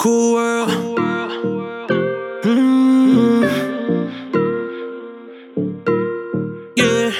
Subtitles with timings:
[0.00, 0.70] Cool world.
[2.42, 3.42] Mm.
[6.74, 7.10] Yeah.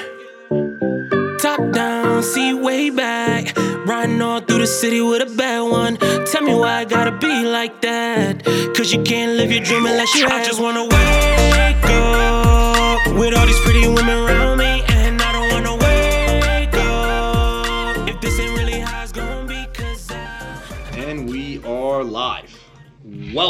[1.41, 3.55] Top down, see way back.
[3.87, 5.99] Riding all through the city with a bad one.
[6.25, 8.47] Tell me why I gotta be like that.
[8.75, 11.40] Cause you can't live your dream unless you I just wanna wake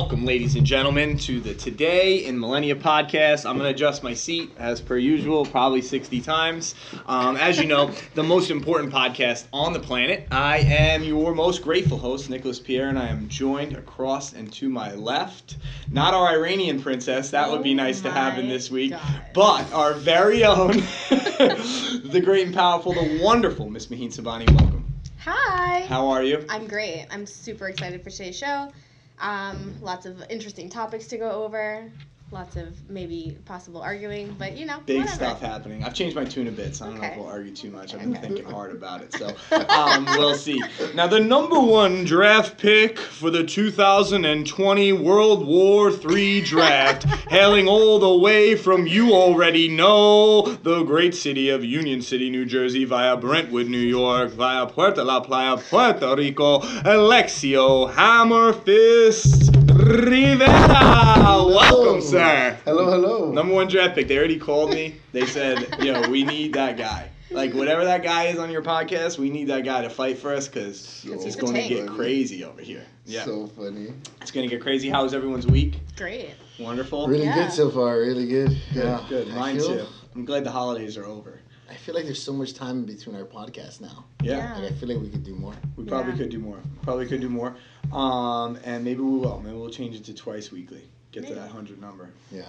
[0.00, 3.44] Welcome, ladies and gentlemen, to the Today in Millennia podcast.
[3.44, 6.74] I'm going to adjust my seat as per usual, probably 60 times.
[7.04, 10.26] Um, as you know, the most important podcast on the planet.
[10.30, 14.70] I am your most grateful host, Nicholas Pierre, and I am joined across and to
[14.70, 15.58] my left,
[15.90, 19.22] not our Iranian princess, that would be Oh nice to have in this week, God.
[19.34, 20.70] but our very own,
[21.10, 24.48] the great and powerful, the wonderful Miss Maheen Sabani.
[24.58, 24.82] Welcome.
[25.18, 25.80] Hi.
[25.80, 26.42] How are you?
[26.48, 27.06] I'm great.
[27.10, 28.72] I'm super excited for today's show.
[29.20, 31.92] Um, lots of interesting topics to go over.
[32.32, 35.16] Lots of maybe possible arguing, but you know, big whatever.
[35.16, 35.82] stuff happening.
[35.82, 37.92] I've changed my tune a bit, so I don't know if we'll argue too much.
[37.92, 38.28] I've been Okay.
[38.28, 39.34] thinking hard about it, so
[39.68, 40.62] um, we'll see.
[40.94, 47.98] Now, the number one draft pick for the 2020 World War III draft, hailing all
[47.98, 53.16] the way from you already know the great city of Union City, New Jersey, via
[53.16, 59.49] Brentwood, New York, via Puerto La Playa, Puerto Rico, Alexio Hammerfist
[59.90, 61.44] Rivera.
[61.48, 62.56] Welcome, sir.
[62.64, 63.32] Hello, hello.
[63.32, 64.06] Number one draft pick.
[64.08, 64.96] They already called me.
[65.12, 67.10] They said, "Yo, we need that guy.
[67.32, 70.32] Like whatever that guy is on your podcast, we need that guy to fight for
[70.34, 72.84] us because So it's going to get crazy over here.
[73.06, 73.92] Yeah, So funny.
[74.20, 74.88] it's going to get crazy.
[74.88, 75.78] How was everyone's week?
[75.96, 76.30] Great.
[76.58, 77.06] Wonderful.
[77.08, 77.34] Really Yeah.
[77.34, 77.98] good so far.
[77.98, 78.48] Really good.
[78.72, 78.84] Good.
[78.84, 79.04] yeah.
[79.08, 79.28] Good.
[79.28, 79.86] Mine feel, too.
[80.14, 81.38] I'm glad the holidays are over.
[81.70, 84.04] I feel like there's so much time in between our podcasts now.
[84.22, 84.36] Yeah.
[84.38, 84.58] Yeah.
[84.58, 85.54] Like I feel like we could do more.
[85.76, 86.18] We probably Yeah.
[86.18, 86.58] could do more.
[86.82, 87.54] Probably could do more.
[87.92, 89.40] Um, and maybe we will.
[89.40, 90.82] Maybe we'll change it to twice weekly.
[91.12, 92.10] Get to that hundred number.
[92.32, 92.42] Yeah.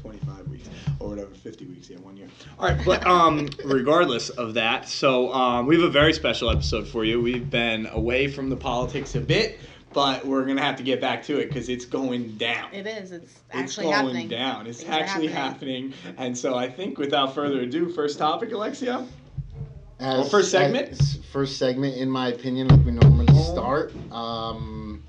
[0.00, 2.26] 25 weeks or whatever 50 weeks yeah one year
[2.58, 6.88] all right but um regardless of that so um we have a very special episode
[6.88, 9.60] for you we've been away from the politics a bit
[9.92, 13.12] but we're gonna have to get back to it because it's going down It is.
[13.12, 14.28] It's actually it's going happening.
[14.28, 15.94] down it's Things are actually happening.
[16.16, 19.06] and so i think without further ado first topic Alexio
[19.98, 20.90] As, Well, first segment?
[20.90, 23.92] as- first segment, in my opinion, like we normally start.
[24.12, 25.02] Um,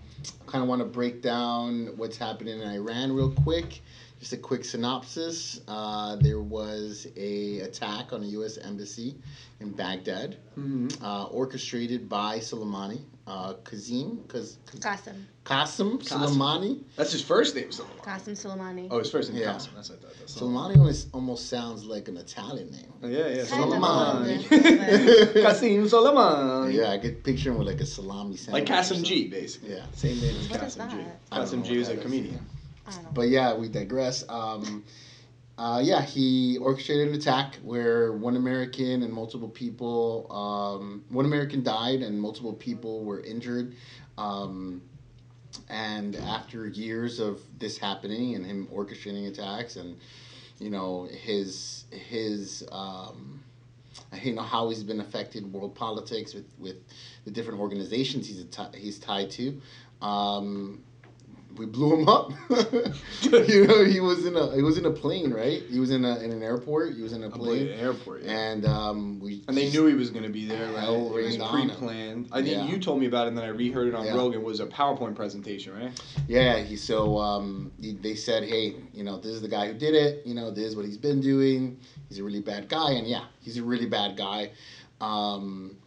[0.46, 3.82] kind of want to break down what's happening in Iran real quick.
[4.24, 5.60] Just a quick synopsis.
[5.68, 8.58] Uh, there was a attack on a U.S.
[8.58, 9.18] embassy
[9.60, 11.04] in Baghdad, mm-hmm.
[11.04, 15.26] uh, orchestrated by Soleimani, uh, Kazim, Kaz, Qasim.
[15.44, 16.08] Qasim Qasim.
[16.08, 16.84] Soleimani.
[16.96, 18.02] that's his first name Soleimani.
[18.02, 18.88] Qasim Soleimani.
[18.92, 19.56] oh his first name Yeah.
[19.56, 19.76] Qasim.
[19.76, 22.94] that's what i thought that's Soleimani almost, almost sounds like an Italian name.
[23.04, 25.44] Oh, yeah yeah Kind of, Soleimani yeah.
[25.52, 28.70] Qasim Soleimani Yeah, I could picture him with like a salami sandwich.
[28.70, 29.04] like or Kasim.
[29.04, 29.86] G basically Yeah.
[29.94, 30.96] Same name as What is Kasim G.
[31.04, 31.20] that?
[31.32, 32.46] I Kasim G what is a that is, comedian.
[33.14, 34.26] But yeah, we digress.
[34.28, 34.84] Um,
[35.58, 41.64] uh, yeah, he orchestrated an attack where one American and multiple people, um, one American
[41.64, 43.76] died and multiple people were injured.
[44.18, 44.82] Um,
[45.70, 49.98] and after years of this happening and him orchestrating attacks and
[50.60, 53.44] you know his his um,
[54.22, 56.78] you know how he's been affected world politics with with
[57.26, 58.46] the different organizations he's
[58.76, 59.62] he's tied to.
[60.02, 60.84] Um,
[61.58, 62.32] we blew him up.
[63.22, 65.62] you know, he was in a he was in a plane, right?
[65.70, 66.94] He was in a in an airport.
[66.96, 68.24] He was in a plane, an airport.
[68.24, 68.32] Yeah.
[68.32, 70.88] and um, we And they knew he was going to be there, right?
[70.90, 71.68] It was rained on him.
[71.70, 72.30] pre-planned.
[72.32, 72.66] I think Yeah.
[72.68, 74.16] you told me about it, and then I reheard it on Yeah.
[74.16, 74.42] Rogan.
[74.44, 75.92] Was a PowerPoint presentation, right?
[76.28, 79.74] Yeah, he so um, he, they said, hey, you know, this is the guy who
[79.74, 80.26] did it.
[80.26, 81.80] You know, this is what he's been doing.
[82.10, 84.52] He's a really bad guy, and yeah, he's a really bad guy.
[85.02, 85.78] Um,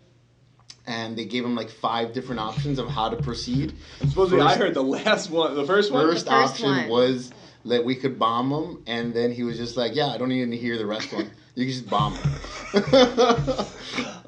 [0.87, 3.75] and they gave him like five different options of how to proceed.
[4.01, 6.07] And supposedly, I heard the last one, the first one.
[6.07, 6.89] First, The first option one.
[6.89, 7.31] was
[7.65, 10.53] that we could bomb him, and then he was just like, yeah, I don't even
[10.53, 11.31] hear the rest one.
[11.57, 12.31] You can just bomb him.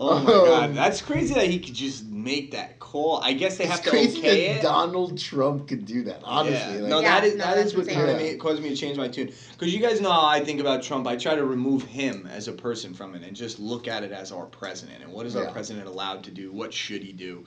[0.00, 3.20] Oh my god, that's crazy that he could just make that call.
[3.22, 4.62] I guess they have it's to crazy okay that it.
[4.62, 6.20] Donald Trump could do that.
[6.24, 6.80] Honestly, yeah.
[6.80, 7.94] like, no, Yeah, that is no, that that's what insane.
[7.96, 9.32] kind of made, caused me to change my tune.
[9.52, 11.06] Because you guys know how I think about Trump.
[11.06, 14.12] I try to remove him as a person from it and just look at it
[14.12, 15.02] as our president.
[15.02, 16.52] And what is our president allowed to do?
[16.52, 17.44] What should he do?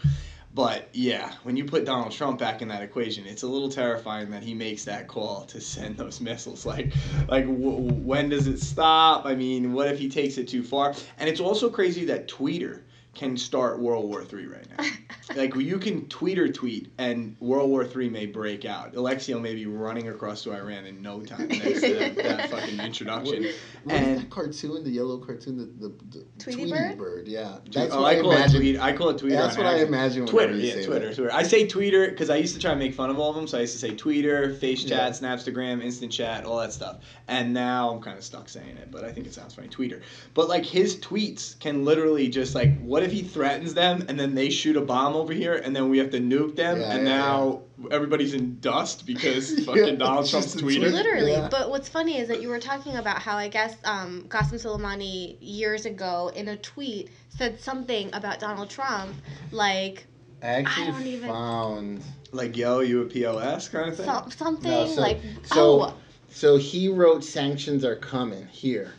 [0.54, 4.32] But yeah, when you put Donald Trump back in that equation, it's a little terrifying
[4.32, 6.66] that he makes that call to send those missiles.
[6.66, 6.94] Like,
[7.30, 9.26] like w- when does it stop?
[9.26, 10.94] I mean, what if he takes it too far?
[11.20, 12.82] And it's also crazy that Tweeter
[13.14, 14.86] can start World War Three right now.
[15.36, 18.94] like you can tweet or tweet, and World War Three may break out.
[18.94, 22.80] Alexio may be running across to Iran in no time next to that, that fucking
[22.80, 23.44] introduction.
[23.44, 23.56] What is
[23.90, 24.84] And that cartoon?
[24.86, 27.28] The yellow cartoon, the the, the Tweety Bird?
[27.28, 28.56] Yeah, that's oh, what I I call imagine.
[28.56, 28.80] it tweet.
[28.80, 29.36] I call it Twitter.
[29.36, 29.96] That's on what I accident.
[29.96, 30.26] imagine.
[30.28, 31.14] Twitter, you yeah, say Twitter.
[31.14, 31.34] Twitter.
[31.34, 33.48] I say tweeter because I used to try and make fun of all of them.
[33.48, 35.10] So I used to say tweeter, face Yeah.
[35.10, 37.00] chat, Snapstagram, instant chat, all that stuff.
[37.28, 40.02] And now I'm kind of stuck saying it, but I think it sounds funny, tweeter.
[40.34, 44.36] But like his tweets can literally just like, what if he threatens them and then
[44.36, 47.08] they shoot a bomb over here and then we have to nuke them Yeah, and
[47.08, 47.62] yeah, now
[47.92, 50.92] everybody's in dust because Yeah, fucking Donald it's Trump's just a tweeting.
[50.92, 51.48] Literally, Yeah.
[51.50, 55.38] but what's funny is that you were talking about how I guess um, Qasem Soleimani
[55.42, 59.14] years ago in a tweet said something about Donald Trump,
[59.52, 60.06] like
[60.44, 62.02] I actually I don't even- found.
[62.34, 64.06] Like, yo, you a POS kind of thing?
[64.06, 65.94] so, something No, so- like so- oh
[66.30, 68.94] So he wrote sanctions are coming here.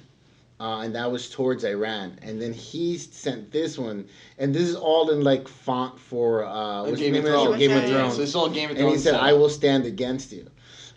[0.62, 2.16] Uh, and that was towards Iran.
[2.22, 4.06] And then he sent this one.
[4.38, 7.34] And this is all in like font for uh, Like what's Game the of name
[7.34, 7.56] of Thrones.
[7.56, 7.58] it?
[7.58, 8.16] Game of Yeah, Yeah, Thrones.
[8.16, 8.92] so it's all Game of Thrones.
[8.92, 9.14] and he said.
[9.16, 10.46] I will stand against you.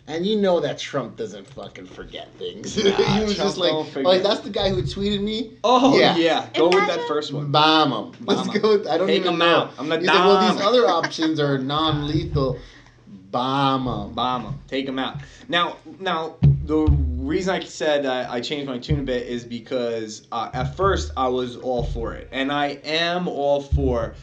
[0.08, 2.76] And you know that Trump doesn't fucking forget things.
[2.84, 5.54] Nah, he was Trump just like, don't like, that's the guy who tweeted me.
[5.64, 6.16] Oh, Yeah.
[6.16, 6.46] yeah.
[6.54, 7.50] Go with that first one.
[7.50, 8.24] Bomb him.
[8.24, 8.62] Let's Bomb 'em.
[8.62, 8.68] go.
[8.78, 9.46] With, I don't Take even 'em know.
[9.46, 9.72] out.
[9.80, 12.56] I'm the He's like, well, these other options are non-lethal.
[13.36, 14.14] Bomb 'em.
[14.14, 14.58] Bomb.
[14.66, 15.18] Take them out.
[15.48, 16.86] Now, now the
[17.18, 21.12] reason I said I, I changed my tune a bit is because uh, at first
[21.18, 24.14] I was all for it, and I am all for.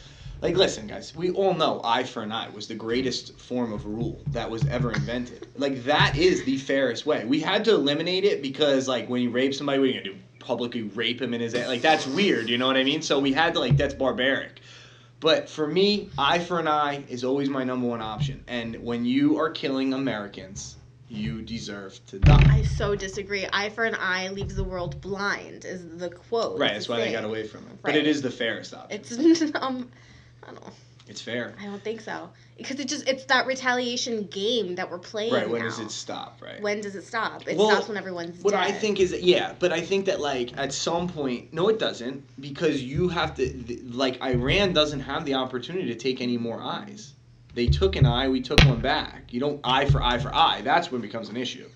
[0.42, 3.86] Like, listen, guys, we all know eye for an eye was the greatest form of
[3.86, 5.46] rule that was ever invented.
[5.56, 7.24] Like, that is the fairest way.
[7.24, 10.12] We had to eliminate it because, like, when you rape somebody, what are you gonna
[10.12, 10.16] do?
[10.40, 13.00] Publicly rape him in his like that's weird, you know what I mean?
[13.00, 14.60] So we had to like that's barbaric.
[15.24, 18.44] But for me, eye for an eye is always my number one option.
[18.46, 20.76] And when you are killing Americans,
[21.08, 22.46] you deserve to die.
[22.50, 23.46] I so disagree.
[23.50, 26.60] Eye for an eye leaves the world blind is the quote.
[26.60, 27.80] Right, that's why they got away from it.
[27.80, 29.00] But it is the fairest option.
[29.00, 29.90] It's um,
[30.42, 30.72] I don't know.
[31.06, 31.54] It's fair.
[31.60, 35.34] I don't think so because it just it's that retaliation game that we're playing.
[35.34, 35.68] Right, when now.
[35.68, 36.60] does it stop, right?
[36.62, 37.46] When does it stop?
[37.46, 38.60] It Well, stops when everyone's What dead.
[38.60, 42.24] I think is yeah, but I think that like at some point, no, it doesn't
[42.40, 46.60] because you have to th- like Iran doesn't have the opportunity to take any more
[46.62, 47.12] eyes.
[47.52, 49.32] They took an eye, we took one back.
[49.32, 50.62] You don't eye for eye for eye.
[50.62, 51.68] That's when it becomes an issue.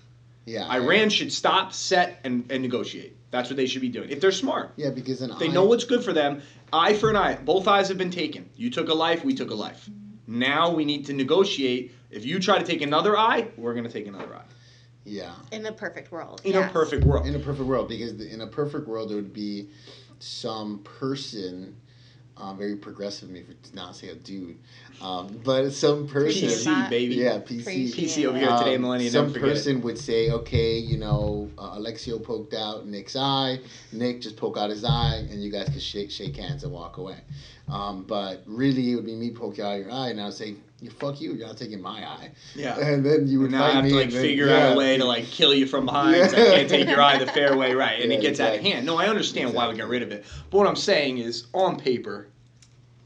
[0.49, 0.67] Yeah.
[0.71, 3.15] Iran should stop, set, and, and negotiate.
[3.29, 4.71] That's what they should be doing if they're smart.
[4.77, 6.41] Yeah, because an They eye- know what's good for them.
[6.73, 7.35] Eye for an eye.
[7.35, 8.49] Both eyes have been taken.
[8.55, 9.87] You took a life, we took a life.
[10.25, 11.91] Now we need to negotiate.
[12.09, 14.45] If you try to take another eye, we're gonna take another eye.
[15.05, 15.33] Yeah.
[15.51, 16.41] in a perfect world.
[16.43, 16.69] In yes.
[16.69, 17.25] a perfect world.
[17.27, 19.69] In a perfect world, because the, in a perfect world, there would be
[20.19, 21.75] some person,
[22.39, 24.57] uh, very progressive of me for to not say a dude,
[25.01, 27.15] um, but some person, Pretty PC, baby.
[27.15, 29.11] yeah, PC, PC over here today, Um, Millennium.
[29.11, 29.53] Some Never forget it.
[29.55, 33.59] person would say, okay, you know, uh, Alexio poked out Nick's eye.
[33.91, 36.97] Nick just poke out his eye, and you guys could shake shake hands and walk
[36.97, 37.17] away.
[37.67, 40.55] Um, but really, it would be me poke out your eye, and I would say,
[40.81, 42.77] "You fuck you, you're not taking my eye." Yeah.
[42.79, 43.89] And then you would now I have me.
[43.91, 44.73] to like and then- figure out yeah.
[44.73, 46.15] a way to like kill you from behind.
[46.15, 46.25] Yeah.
[46.25, 48.01] I can't take your eye the fair way, right?
[48.01, 48.85] And Yeah, it gets out of hand.
[48.85, 50.25] No, I understand why we got rid of it.
[50.49, 52.27] But what I'm saying is, on paper,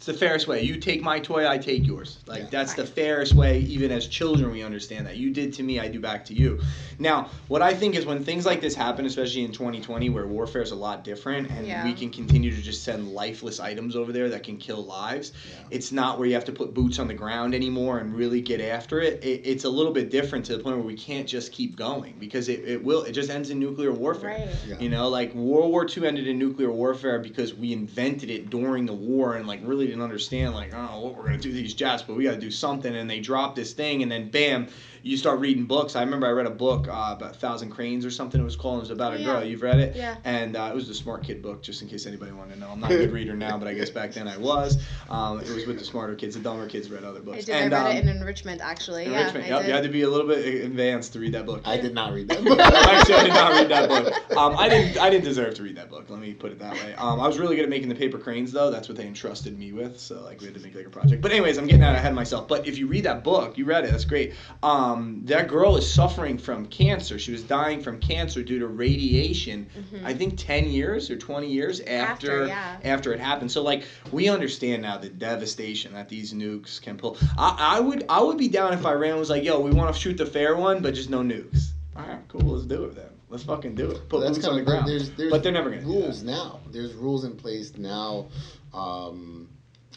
[0.03, 0.61] it's the fairest way.
[0.61, 2.17] You take my toy, I take yours.
[2.27, 2.47] Like Yeah.
[2.51, 3.59] that's the fairest way.
[3.59, 5.15] Even as children, we understand that.
[5.15, 6.59] You did to me, I do back to you.
[6.99, 10.61] Now, what I think is when things like this happen, especially in 2020, where warfare
[10.61, 11.85] is a lot different, and Yeah.
[11.85, 15.31] we can continue to just send lifeless items over there that can kill lives.
[15.49, 15.55] Yeah.
[15.71, 18.59] It's not where you have to put boots on the ground anymore and really get
[18.59, 19.23] after it.
[19.23, 22.15] it it's a little bit different to the point where we can't just keep going
[22.19, 23.03] because it, it will.
[23.03, 24.31] It just ends in nuclear warfare.
[24.31, 24.49] Right.
[24.67, 24.79] Yeah.
[24.81, 28.85] You know, like World War II ended in nuclear warfare because we invented it during
[28.85, 32.01] the war and like really didn't understand like oh what we're gonna do these jets,
[32.01, 32.95] but we got to do something.
[32.95, 34.67] And they dropped this thing, and then bam,
[35.03, 35.95] you start reading books.
[35.97, 38.39] I remember I read a book uh, about Thousand Cranes or something.
[38.39, 38.77] It was called.
[38.77, 39.25] It was about a Yeah.
[39.25, 39.43] girl.
[39.43, 39.95] You've read it?
[39.97, 40.15] Yeah.
[40.23, 42.69] And uh, it was the Smart Kid book, just in case anybody wanted to know.
[42.69, 44.81] I'm not a good reader now, but I guess back then I was.
[45.09, 46.35] Um, it was with the smarter kids.
[46.35, 47.33] The dumber kids read other books.
[47.33, 47.45] I books.
[47.45, 47.55] did.
[47.55, 49.05] And, I read um, it in enrichment actually.
[49.05, 49.45] Enrichment.
[49.47, 49.67] Yeah, I Yep, did.
[49.67, 51.61] you had to be a little bit advanced to read that book.
[51.65, 52.43] I did not read that.
[52.45, 52.59] book.
[52.59, 54.37] Actually, I did not read that book.
[54.37, 54.97] Um, I didn't.
[54.99, 56.09] I didn't deserve to read that book.
[56.09, 56.93] Let me put it that way.
[56.97, 58.71] Um, I was really good at making the paper cranes, though.
[58.71, 59.99] That's what they entrusted me with.
[59.99, 61.21] So like we had to make like a project.
[61.21, 62.47] But anyways, I'm getting out ahead of myself.
[62.47, 63.91] But if you read that book, you read it.
[63.91, 64.33] That's great.
[64.61, 64.92] Um,
[65.25, 67.17] that girl is suffering from cancer.
[67.19, 69.67] She was dying from cancer due to radiation.
[69.93, 70.03] Mhm.
[70.05, 72.77] I think 10 years or 20 years after After, yeah.
[72.83, 73.51] after it happened.
[73.51, 77.17] So like we understand now the devastation that these nukes can pull.
[77.37, 79.99] I, I would I would be down if Iran was like, yo, we want to
[79.99, 81.69] shoot the fair one, but just no nukes.
[81.95, 82.41] All right, cool.
[82.41, 83.09] Let's do it then.
[83.29, 84.09] Let's fucking do it.
[84.09, 84.87] Put Well, that's boots on kind the ground.
[84.87, 86.31] there's, there's but they're never gonna do rules that.
[86.31, 86.59] now.
[86.71, 88.27] There's rules in place now,
[88.73, 89.49] um,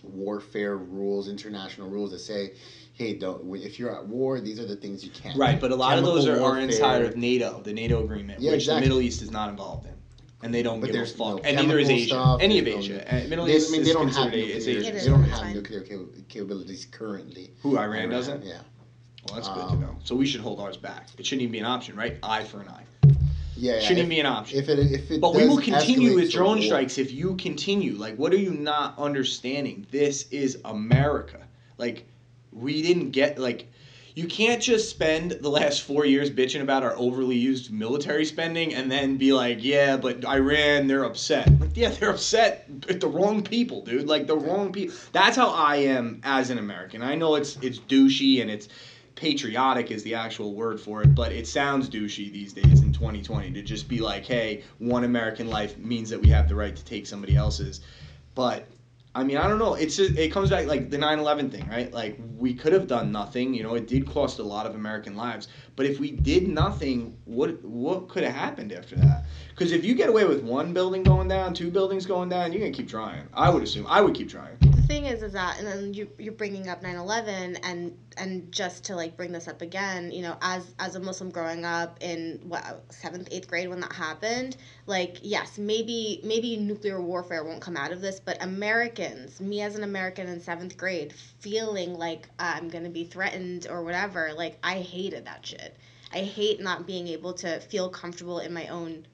[0.02, 2.52] warfare rules, international rules that say,
[2.96, 5.36] hey, don't if you're at war, these are the things you can't.
[5.38, 7.04] Right, but a lot of those are, Chemical are inside warfare.
[7.10, 8.80] of NATO, the NATO agreement, Yeah, which exactly.
[8.80, 9.92] the Middle East is not involved in.
[10.42, 11.36] and they don't But give a there's fuck.
[11.36, 12.08] no and neither is chemical Asia.
[12.14, 13.26] stuff, Any of Asia.
[13.28, 14.78] Middle They, East I mean, is they don't have considered nuclear.
[14.80, 14.92] Asia.
[14.92, 15.80] They don't have nuclear
[16.28, 17.50] capabilities currently.
[17.62, 18.44] Who Iran doesn't?
[18.44, 18.60] Yeah.
[19.28, 19.96] Well, that's good to Um, know.
[20.04, 21.08] So we should hold ours back.
[21.18, 22.16] It shouldn't even be an option, right?
[22.22, 22.84] Eye for an eye.
[23.56, 23.80] Yeah.
[23.80, 24.58] Shouldn't if, even be an option.
[24.58, 27.94] If it if it But we will continue with drone strikes if you continue.
[27.96, 29.86] Like, what are you not understanding?
[29.90, 31.38] This is America.
[31.78, 32.06] Like,
[32.56, 33.70] we didn't get like.
[34.14, 38.72] You can't just spend the last four years bitching about our overly used military spending
[38.72, 41.50] and then be like, yeah, but Iran, they're upset.
[41.60, 44.06] Like, yeah, they're upset at the wrong people, dude.
[44.06, 44.96] Like the wrong people.
[45.12, 47.02] That's how I am as an American.
[47.02, 48.68] I know it's it's douchey and it's
[49.16, 53.50] patriotic is the actual word for it, but it sounds douchey these days in 2020
[53.52, 56.84] to just be like, hey, one American life means that we have the right to
[56.84, 57.80] take somebody else's.
[58.34, 58.68] But
[59.16, 59.72] I mean, I don't know.
[59.72, 61.90] It's just, it comes back like the 9/11 thing, right?
[61.90, 63.54] Like we could have done nothing.
[63.54, 65.48] You know, it did cost a lot of American lives.
[65.74, 69.24] But if we did nothing, what what could have happened after that?
[69.48, 72.60] Because if you get away with one building going down, two buildings going down, you're
[72.60, 73.26] gonna keep trying.
[73.32, 73.86] I would assume.
[73.88, 74.58] I would keep trying.
[74.86, 78.94] Thing is is that and then you you're bringing up 9/11 and and just to
[78.96, 82.62] like bring this up again you know as as a muslim growing up in what
[82.90, 87.92] 7th 8th grade when that happened like yes maybe maybe nuclear warfare won't come out
[87.92, 92.90] of this but americans me as an american in 7th grade feeling like i'm to
[92.90, 95.76] be threatened or whatever like i hated that shit
[96.12, 99.04] i hate not being able to feel comfortable in my own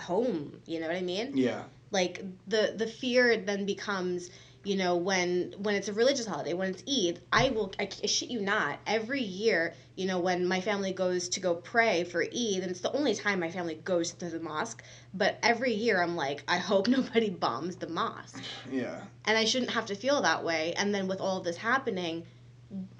[0.00, 1.64] home you know what i mean Yeah.
[1.90, 4.30] like the the fear then becomes
[4.66, 8.06] you know when when it's a religious holiday when it's eid i will i, I
[8.06, 12.20] shit you not every year you know when my family goes to go pray for
[12.22, 14.82] eid and it's the only time my family goes to the mosque
[15.14, 19.00] but every year i'm like i hope nobody bombs the mosque Yeah.
[19.24, 22.24] and i shouldn't have to feel that way and then with all of this happening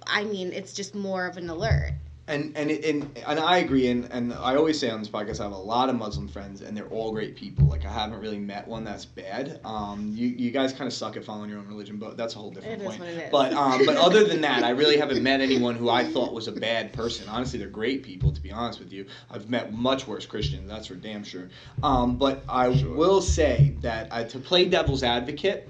[0.06, 1.94] i mean it's just more of an alert
[2.28, 5.44] and and and and I agree, and and I always say on this podcast, I
[5.44, 7.66] have a lot of Muslim friends, and they're all great people.
[7.66, 9.60] Like I haven't really met one that's bad.
[9.64, 12.38] Um, you you guys kind of suck at following your own religion, but that's a
[12.38, 12.98] whole different It point.
[12.98, 13.30] what it is.
[13.30, 16.48] But um, but other than that, I really haven't met anyone who I thought was
[16.48, 17.28] a bad person.
[17.28, 18.32] Honestly, they're great people.
[18.32, 20.68] To be honest with you, I've met much worse Christians.
[20.68, 21.48] That's for damn sure.
[21.82, 25.68] Um, but I will say that uh, to play devil's advocate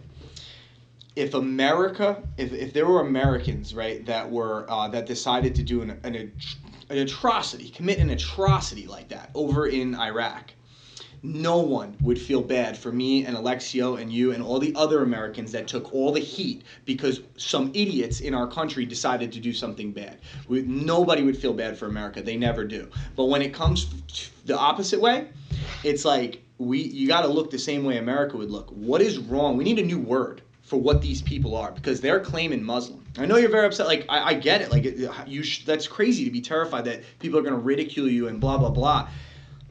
[1.16, 5.80] if America, if, if there were Americans, right, that were uh, that decided to do
[5.80, 6.32] an, an
[6.88, 10.52] an atrocity, commit an atrocity like that over in Iraq,
[11.22, 15.02] no one would feel bad for me and Alexio and you and all the other
[15.02, 19.52] Americans that took all the heat because some idiots in our country decided to do
[19.52, 20.18] something bad.
[20.46, 22.22] We, nobody would feel bad for America.
[22.22, 22.88] They never do.
[23.16, 25.28] But when it comes the opposite way,
[25.82, 28.70] it's like we you got to look the same way America would look.
[28.70, 29.56] What is wrong?
[29.56, 33.04] We need a new word for what these people are because they're claiming Muslim.
[33.16, 33.86] I know you're very upset.
[33.86, 34.70] Like I, I get it.
[34.70, 38.08] Like it, you, sh- that's crazy to be terrified that people are going to ridicule
[38.08, 39.08] you and blah blah blah.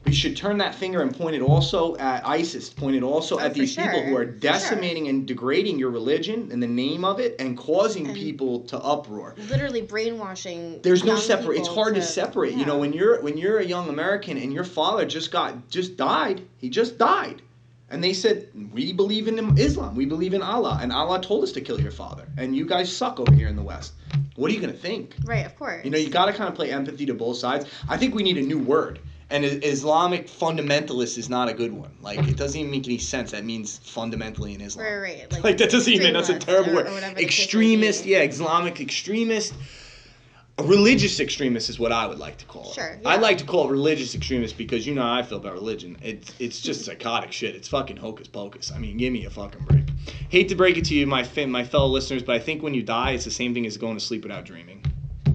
[0.06, 2.70] We should turn that finger and point it also at ISIS.
[2.70, 4.38] Point it also Oh, at these people who are For sure.
[4.40, 8.78] decimating and degrading your religion in the name of it and causing And- people to
[8.78, 13.36] uproar literally brainwashing there's no separate it's hard to, separate you know when you're when
[13.36, 17.42] you're a young american and your father just got just died he just died
[17.90, 19.94] and they said we believe in islam.
[19.94, 20.78] We believe in allah.
[20.82, 22.26] And allah told us to kill your father.
[22.36, 23.92] And you guys suck over here in the west.
[24.34, 25.14] What are you going to think?
[25.24, 25.84] Right of course.
[25.84, 27.66] You know you got to kind of play empathy to both sides.
[27.88, 29.00] I think we need a new word.
[29.28, 31.90] And islamic fundamentalist is not a good one.
[32.00, 33.32] Like it doesn't even make any sense.
[33.32, 34.86] That means fundamentally in islam.
[34.86, 35.26] Right, right.
[35.32, 36.86] Like, like that doesn't even that's a terrible word.
[36.86, 39.54] Or whatever the case may extremist yeah islamic extremist
[40.58, 42.74] a religious extremist is what I would like to call it.
[42.74, 45.52] Sure, I'd like to call it religious extremist because you know how I feel about
[45.52, 45.96] religion.
[46.02, 47.54] It's it's just psychotic shit.
[47.54, 48.72] It's fucking hocus pocus.
[48.72, 49.84] I mean, give me a fucking break.
[50.30, 52.72] Hate to break it to you, my fa- my fellow listeners, but I think when
[52.72, 54.82] you die, it's the same thing as going to sleep without dreaming.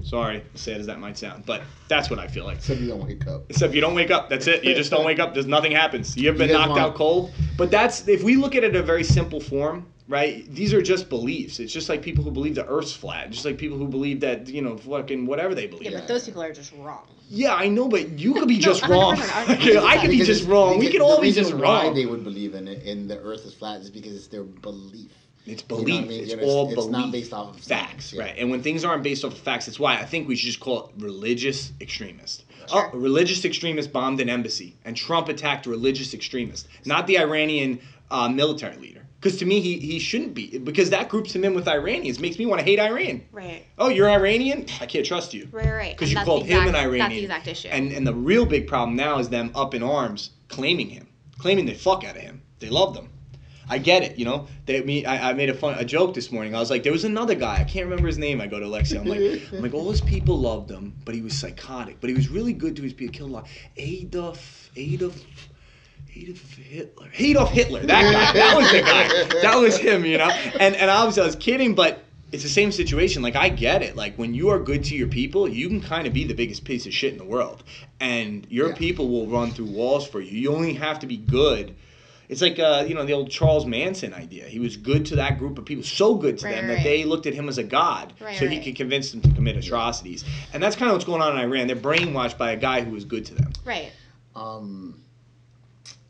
[0.02, 2.56] Sorry, sad as that might sound, but that's what I feel like.
[2.58, 3.44] Except you don't wake up.
[3.48, 4.64] Except if you don't wake up, that's it.
[4.64, 5.32] You just don't wake up.
[5.32, 6.16] There's nothing happens.
[6.16, 7.30] You've been You knocked want- out cold.
[7.56, 10.44] But that's if we look at it in a very simple form, right?
[10.52, 11.60] These are just beliefs.
[11.60, 13.30] It's just like people who believe the Earth's flat.
[13.30, 15.84] Just like people who believe that you know fucking whatever they believe.
[15.84, 17.06] Yeah, Yeah, but those people are just wrong.
[17.28, 19.16] Yeah, I know, but you could be No, just wrong.
[19.16, 19.54] 100%.
[19.58, 20.78] Okay, I could be just wrong.
[20.78, 21.94] We could all be just reason Why wrong.
[21.94, 25.10] they would believe in it in the Earth is flat is because it's their belief.
[25.46, 26.04] It's You know belief.
[26.04, 26.20] I mean?
[26.20, 26.90] It's You know, it's- all it's belief.
[26.92, 28.22] not based off of facts, yeah.
[28.22, 28.34] right?
[28.38, 30.60] And when things aren't based off of facts, it's why I think we should just
[30.60, 32.44] call it religious extremist.
[32.68, 32.90] Sure.
[32.92, 37.80] Oh, a religious extremist bombed an embassy, and Trump attacked religious extremist, not the Iranian
[38.10, 39.01] uh, military leader.
[39.22, 42.40] Because to me, he, he shouldn't be, because that groups him in with Iranians, makes
[42.40, 43.22] me want to hate Iran.
[43.30, 43.64] Right.
[43.78, 44.66] Oh, you're Iranian?
[44.80, 45.48] I can't trust you.
[45.52, 45.92] Right, right.
[45.92, 46.98] Because you called the him an Iranian.
[46.98, 47.68] That's the exact issue.
[47.68, 51.06] And and the real big problem now is them up in arms claiming him,
[51.38, 52.42] claiming the fuck out of him.
[52.58, 53.10] They love them.
[53.68, 54.48] I get it, you know.
[54.66, 56.56] They me I, I made a fun a joke this morning.
[56.56, 57.60] I was like, there was another guy.
[57.60, 58.40] I can't remember his name.
[58.40, 59.02] I go to Alexio.
[59.02, 59.20] I'm like,
[59.52, 62.00] I'm like, all his people loved him, but he was psychotic.
[62.00, 63.14] But he was really good to his people.
[63.14, 63.46] Killed a lot.
[63.76, 65.24] Adolf, Adolf,
[66.14, 67.08] Adolf Hitler.
[67.18, 67.80] Adolf Hitler.
[67.86, 68.32] That guy.
[68.32, 69.40] That was the guy.
[69.42, 70.04] That was him.
[70.04, 70.28] You know.
[70.60, 72.02] And and obviously I was kidding, but
[72.32, 73.22] it's the same situation.
[73.22, 73.96] Like I get it.
[73.96, 76.64] Like when you are good to your people, you can kind of be the biggest
[76.64, 77.62] piece of shit in the world,
[78.00, 78.76] and your Yeah.
[78.76, 80.30] people will run through walls for you.
[80.38, 81.74] You only have to be good.
[82.28, 84.46] It's like uh, you know the old Charles Manson idea.
[84.46, 86.82] He was good to that group of people, so good to Right, them right, that
[86.84, 89.56] they looked at him as a god, Right, so he could convince them to commit
[89.56, 90.24] atrocities.
[90.54, 91.66] And that's kind of what's going on in Iran.
[91.66, 93.52] They're brainwashed by a guy who was good to them.
[93.66, 93.92] Right.
[94.34, 95.01] Um,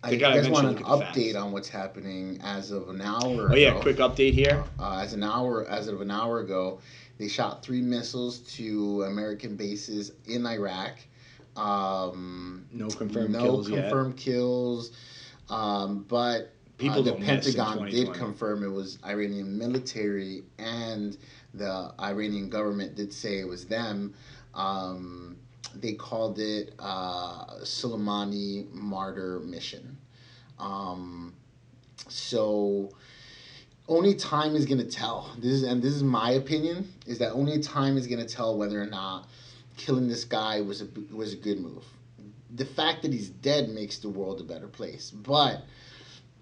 [0.04, 3.00] I guys want an eventually look at the update on what's happening as of an
[3.00, 3.80] hour Oh yeah, ago.
[3.82, 4.64] quick update here.
[4.78, 6.80] Uh, as an hour, as of an hour ago,
[7.18, 10.98] they shot three missiles to American bases in Iraq.
[11.56, 13.82] Um, No confirmed no kills yet.
[13.82, 14.92] confirmed kills.
[15.48, 20.42] Um, but People uh, the don't miss in Pentagon did confirm it was Iranian military,
[20.58, 21.16] and
[21.54, 24.14] the Iranian government did say it was them.
[24.54, 25.36] Um,
[25.74, 29.96] they called it uh, Soleimani Martyr Mission.
[30.58, 31.34] Um,
[32.08, 32.90] so
[33.88, 35.34] only time is gonna tell.
[35.38, 38.80] This is and this is my opinion is that only time is gonna tell whether
[38.80, 39.28] or not
[39.76, 41.84] killing this guy was a was a good move.
[42.54, 45.62] The fact that he's dead makes the world a better place, but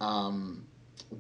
[0.01, 0.67] um,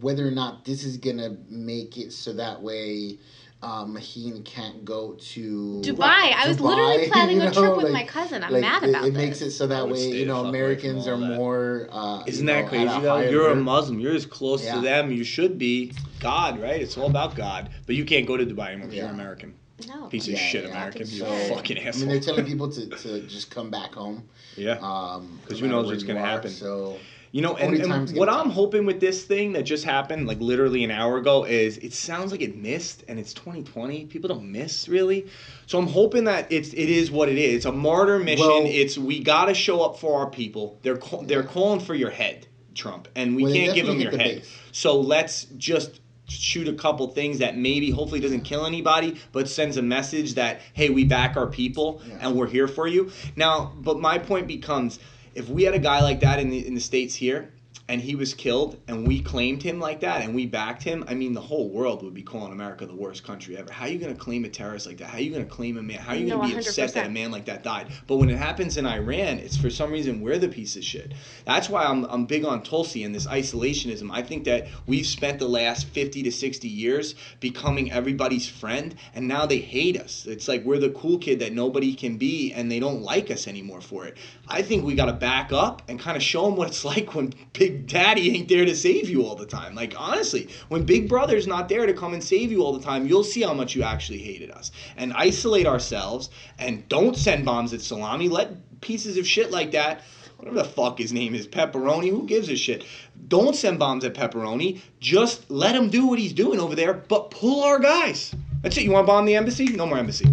[0.01, 3.19] whether or not this is gonna make it so that way.
[3.63, 6.33] Um, Maheen can't go to Dubai.
[6.35, 8.43] I was literally planning you a trip know, with like- my cousin.
[8.43, 9.23] I'm like, mad it, about it this.
[9.23, 11.37] makes it so that way you know Americans are that.
[11.37, 11.87] more.
[11.93, 13.19] Uh, Isn't that know, crazy though?
[13.21, 13.55] You're a.
[13.55, 14.01] Muslim.
[14.01, 14.77] You're as close Yeah.
[14.77, 15.13] to them.
[15.13, 16.81] You should be God, right?
[16.81, 17.69] It's all about God.
[17.85, 19.13] But you can't go to Dubai anymore because you're Yeah.
[19.13, 19.55] American.
[19.87, 20.07] no.
[20.07, 20.71] Piece of Yeah, shit, yeah.
[20.71, 21.05] American.
[21.07, 22.01] So- You I fucking I asshole.
[22.01, 24.25] mean, they're telling people to, to just come back home.
[24.57, 24.79] yeah.
[24.81, 26.51] Um, 'Cause no who knows what's gonna happen.
[26.51, 26.97] So
[27.33, 30.83] You know, and, and what I'm hoping with this thing that just happened, like literally
[30.83, 34.07] an hour ago, is it sounds like it missed, and it's 2020.
[34.07, 35.29] People don't miss really,
[35.67, 37.55] so I'm hoping that it's it is what it is.
[37.59, 38.47] It's a martyr mission.
[38.47, 40.79] Well- it's we got to show up for our people.
[40.83, 44.11] They're call, they're calling for your head, Trump, and we Well, can't give them your
[44.11, 44.37] hit head.
[44.41, 44.57] base.
[44.73, 49.77] So let's just shoot a couple things that maybe hopefully doesn't kill anybody but sends
[49.77, 52.19] a message that hey we back our people Yeah.
[52.29, 55.01] and we're here for you now but my point becomes
[55.35, 57.53] if we had a guy like that in the in the states here
[57.91, 61.15] and he was killed and we claimed him like that and we backed him i
[61.15, 63.73] mean the whole world would be calling america the worst country ever.
[63.73, 65.09] How are you going to claim a terrorist like that?
[65.09, 65.99] How are you going to claim a man?
[65.99, 67.89] How are you No, going to be upset that a man like that died?
[68.07, 71.13] But when it happens in iran it's for some reason we're the piece of shit.
[71.45, 74.11] That's why i'm, I'm big on tulsi and this isolationism.
[74.13, 79.27] I think that we've spent the last 50 to 60 years becoming everybody's friend and
[79.27, 80.27] now they hate us.
[80.27, 83.49] It's like we're the cool kid that nobody can be and they don't like us
[83.49, 84.17] anymore for it.
[84.49, 87.15] I think we got to back up and kind of show them what it's like
[87.15, 91.09] when big daddy ain't there to save you all the time like honestly when big
[91.09, 93.75] brother's not there to come and save you all the time you'll see how much
[93.75, 99.17] you actually hated us and isolate ourselves and don't send bombs at salami let pieces
[99.17, 100.03] of shit like that
[100.41, 102.85] whatever the fuck his name is, Pepperoni, who gives a shit?
[103.29, 104.81] Don't send bombs at Pepperoni.
[104.99, 108.35] Just let him do what he's doing over there, but pull our guys.
[108.63, 108.85] That's it.
[108.85, 109.67] You want to bomb the embassy?
[109.67, 110.27] No more embassy.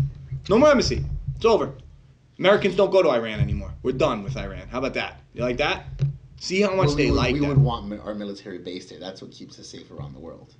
[0.48, 1.04] No more embassy.
[1.36, 1.74] It's over.
[2.40, 3.74] Americans don't go to Iran anymore.
[3.84, 4.68] We're done with Iran.
[4.70, 5.22] How about that?
[5.34, 5.86] You like that?
[6.40, 7.48] See how much Well, they we would, like we that.
[7.50, 9.00] would want our military base there.
[9.00, 10.54] That's what keeps us safe around the world.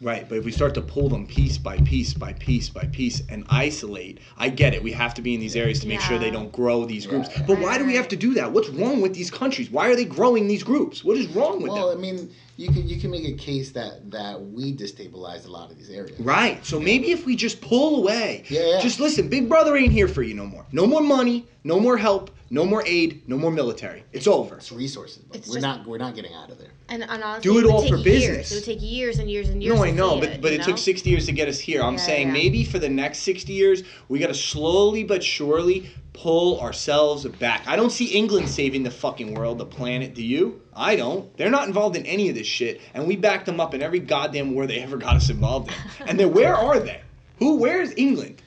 [0.00, 3.22] Right, but if we start to pull them piece by piece by piece by piece
[3.28, 4.82] and isolate, I get it.
[4.82, 7.28] We have to be in these areas to make sure they don't grow these groups.
[7.30, 7.44] Yeah.
[7.46, 8.50] But why do we have to do that?
[8.52, 9.70] What's wrong with these countries?
[9.70, 11.04] Why are they growing these groups?
[11.04, 11.74] What is wrong with them?
[11.74, 15.50] Well, I mean, you can you can make a case that that we destabilize a
[15.50, 16.18] lot of these areas.
[16.20, 16.64] Right.
[16.66, 18.44] So maybe if we just pull away.
[18.48, 18.80] Yeah, yeah.
[18.80, 20.66] Just listen, Big Brother ain't here for you no more.
[20.72, 24.04] No more money, no more help, no more aid, no more military.
[24.12, 24.56] It's over.
[24.56, 26.68] It's resources, but It's we're just- not we're not getting out of there.
[26.90, 28.04] And, and honestly, Do it would all take for years.
[28.04, 28.52] business.
[28.52, 29.74] It would take years and years and years.
[29.74, 31.58] No, I to know, see but but you it took 60 years to get us
[31.58, 31.82] here.
[31.82, 32.32] I'm Yeah, saying yeah.
[32.34, 37.64] maybe for the next 60 years, we got to slowly but surely pull ourselves back.
[37.66, 40.14] I don't see England saving the fucking world, the planet.
[40.14, 40.60] Do you?
[40.76, 41.34] I don't.
[41.38, 43.98] They're not involved in any of this shit, and we backed them up in every
[44.00, 46.08] goddamn war they ever got us involved in.
[46.08, 47.00] And then where are they?
[47.38, 47.56] Who?
[47.56, 48.42] Where's England?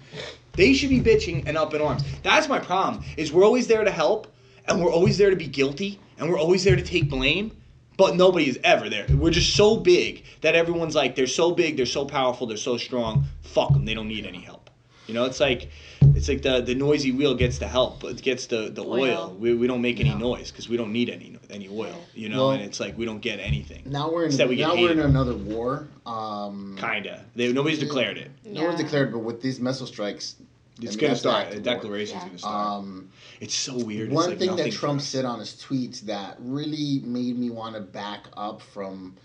[0.57, 2.03] They should be bitching and up in arms.
[2.23, 3.05] That's my problem.
[3.15, 4.27] Is we're always there to help,
[4.67, 7.51] and we're always there to be guilty, and we're always there to take blame.
[7.95, 9.07] But nobody is ever there.
[9.09, 12.77] We're just so big that everyone's like, they're so big, they're so powerful, they're so
[12.77, 13.23] strong.
[13.41, 13.85] Fuck them.
[13.85, 14.69] They don't need any help.
[15.07, 18.45] You know, it's like, it's like the, the noisy wheel gets the help, it gets
[18.45, 19.01] the, the oil.
[19.01, 19.35] Oil.
[19.39, 21.95] We, we don't make any noise because we don't need any any oil.
[22.13, 23.83] You know, Well- and it's like we don't get anything.
[23.85, 25.87] Now we're in Instead we now we're in another war.
[26.05, 27.25] Um, Kinda.
[27.35, 28.31] They, nobody's declared it.
[28.45, 30.35] No one's declared, but with these missile strikes,
[30.81, 31.47] It's I mean, gonna that's the start.
[31.47, 31.73] A of war.
[31.75, 32.27] declaration's Yeah.
[32.27, 32.77] gonna start.
[32.79, 34.11] Um, it's so weird.
[34.11, 37.81] one like thing that Trump said on his tweets that really made me want to
[37.81, 39.15] back up from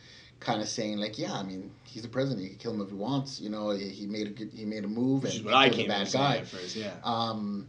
[0.41, 2.43] kind of saying like, yeah, I mean, he's the president.
[2.43, 3.41] He can kill him if he wants.
[3.41, 5.55] You know, he he made a good, he made a move Which and is what
[5.55, 6.37] I killed came a in bad saying guy.
[6.39, 6.93] at first, yeah.
[7.05, 7.67] Um,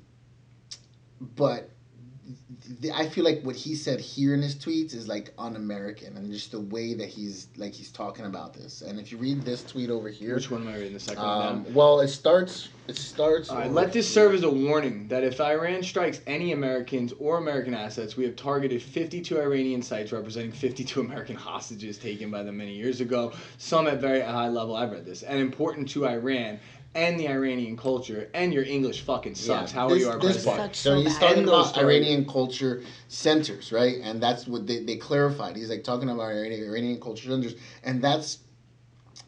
[1.36, 1.70] but th-
[2.94, 6.52] I feel like what he said here in his tweets is like un-American, and just
[6.52, 8.82] the way that he's like he's talking about this.
[8.82, 10.94] And if you read this tweet over here, Which one am I reading?
[10.94, 12.70] The second one um, well, it starts.
[12.88, 13.50] It starts.
[13.50, 17.74] Over let this serve as a warning that if Iran strikes any Americans or American
[17.74, 22.74] assets, we have targeted 52 Iranian sites representing 52 American hostages taken by them many
[22.74, 24.76] years ago, some at very high level.
[24.76, 25.24] I've read this.
[25.24, 26.60] And important to Iran
[26.96, 29.72] and the Iranian culture, and your English fucking sucks.
[29.72, 30.58] Yeah, How this- are you, our this president?
[30.58, 30.70] part.
[30.76, 31.20] Sucks So, so he's bad.
[31.30, 31.86] talking those about stories.
[32.02, 33.96] Iranian culture centers, right?
[34.04, 35.56] And that's what they, they clarified.
[35.56, 38.38] He's like talking about Iranian, Iranian culture centers, and that's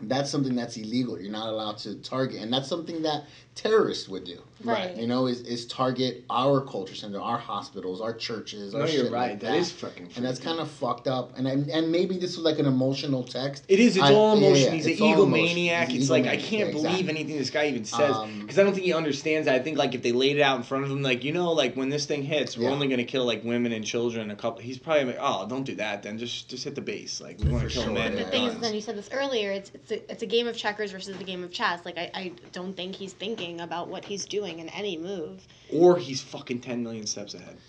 [0.01, 1.19] that's something that's illegal.
[1.19, 3.23] You're not allowed to target, and that's something that
[3.55, 4.41] terrorists would do.
[4.63, 4.95] Right.
[4.95, 8.73] You know, is, is target our culture center, our hospitals, our churches.
[8.73, 9.31] No, our you're shit right.
[9.31, 10.10] Like that is fucking.
[10.15, 11.38] and that's kind of fucked up.
[11.38, 13.63] And and and maybe this was like an emotional text.
[13.67, 13.95] It is.
[13.95, 14.65] It's I- all yeah, emotion.
[14.65, 15.88] yeah, He's it's an egomaniac.
[15.89, 17.10] He's It's like I can't Yeah, believe exactly.
[17.10, 19.55] anything this guy even says Um, because I don't think he understands that.
[19.55, 21.51] I think like if they laid it out in front of him, like you know,
[21.51, 22.71] like when this thing hits, we're Yeah.
[22.71, 24.31] only gonna kill like women and children.
[24.31, 24.62] A couple.
[24.62, 26.01] He's probably like, oh, don't do that.
[26.03, 27.21] Then just just hit the base.
[27.21, 28.13] Like we want to kill sure, men.
[28.13, 28.17] yeah.
[28.19, 29.51] the and thing is, then you said this earlier.
[29.51, 31.85] It's it's a, it's a game of checkers versus the game of chess.
[31.85, 35.45] Like I, I don't think he's thinking about what he's doing in any move.
[35.71, 37.57] or he's fucking ten million steps ahead.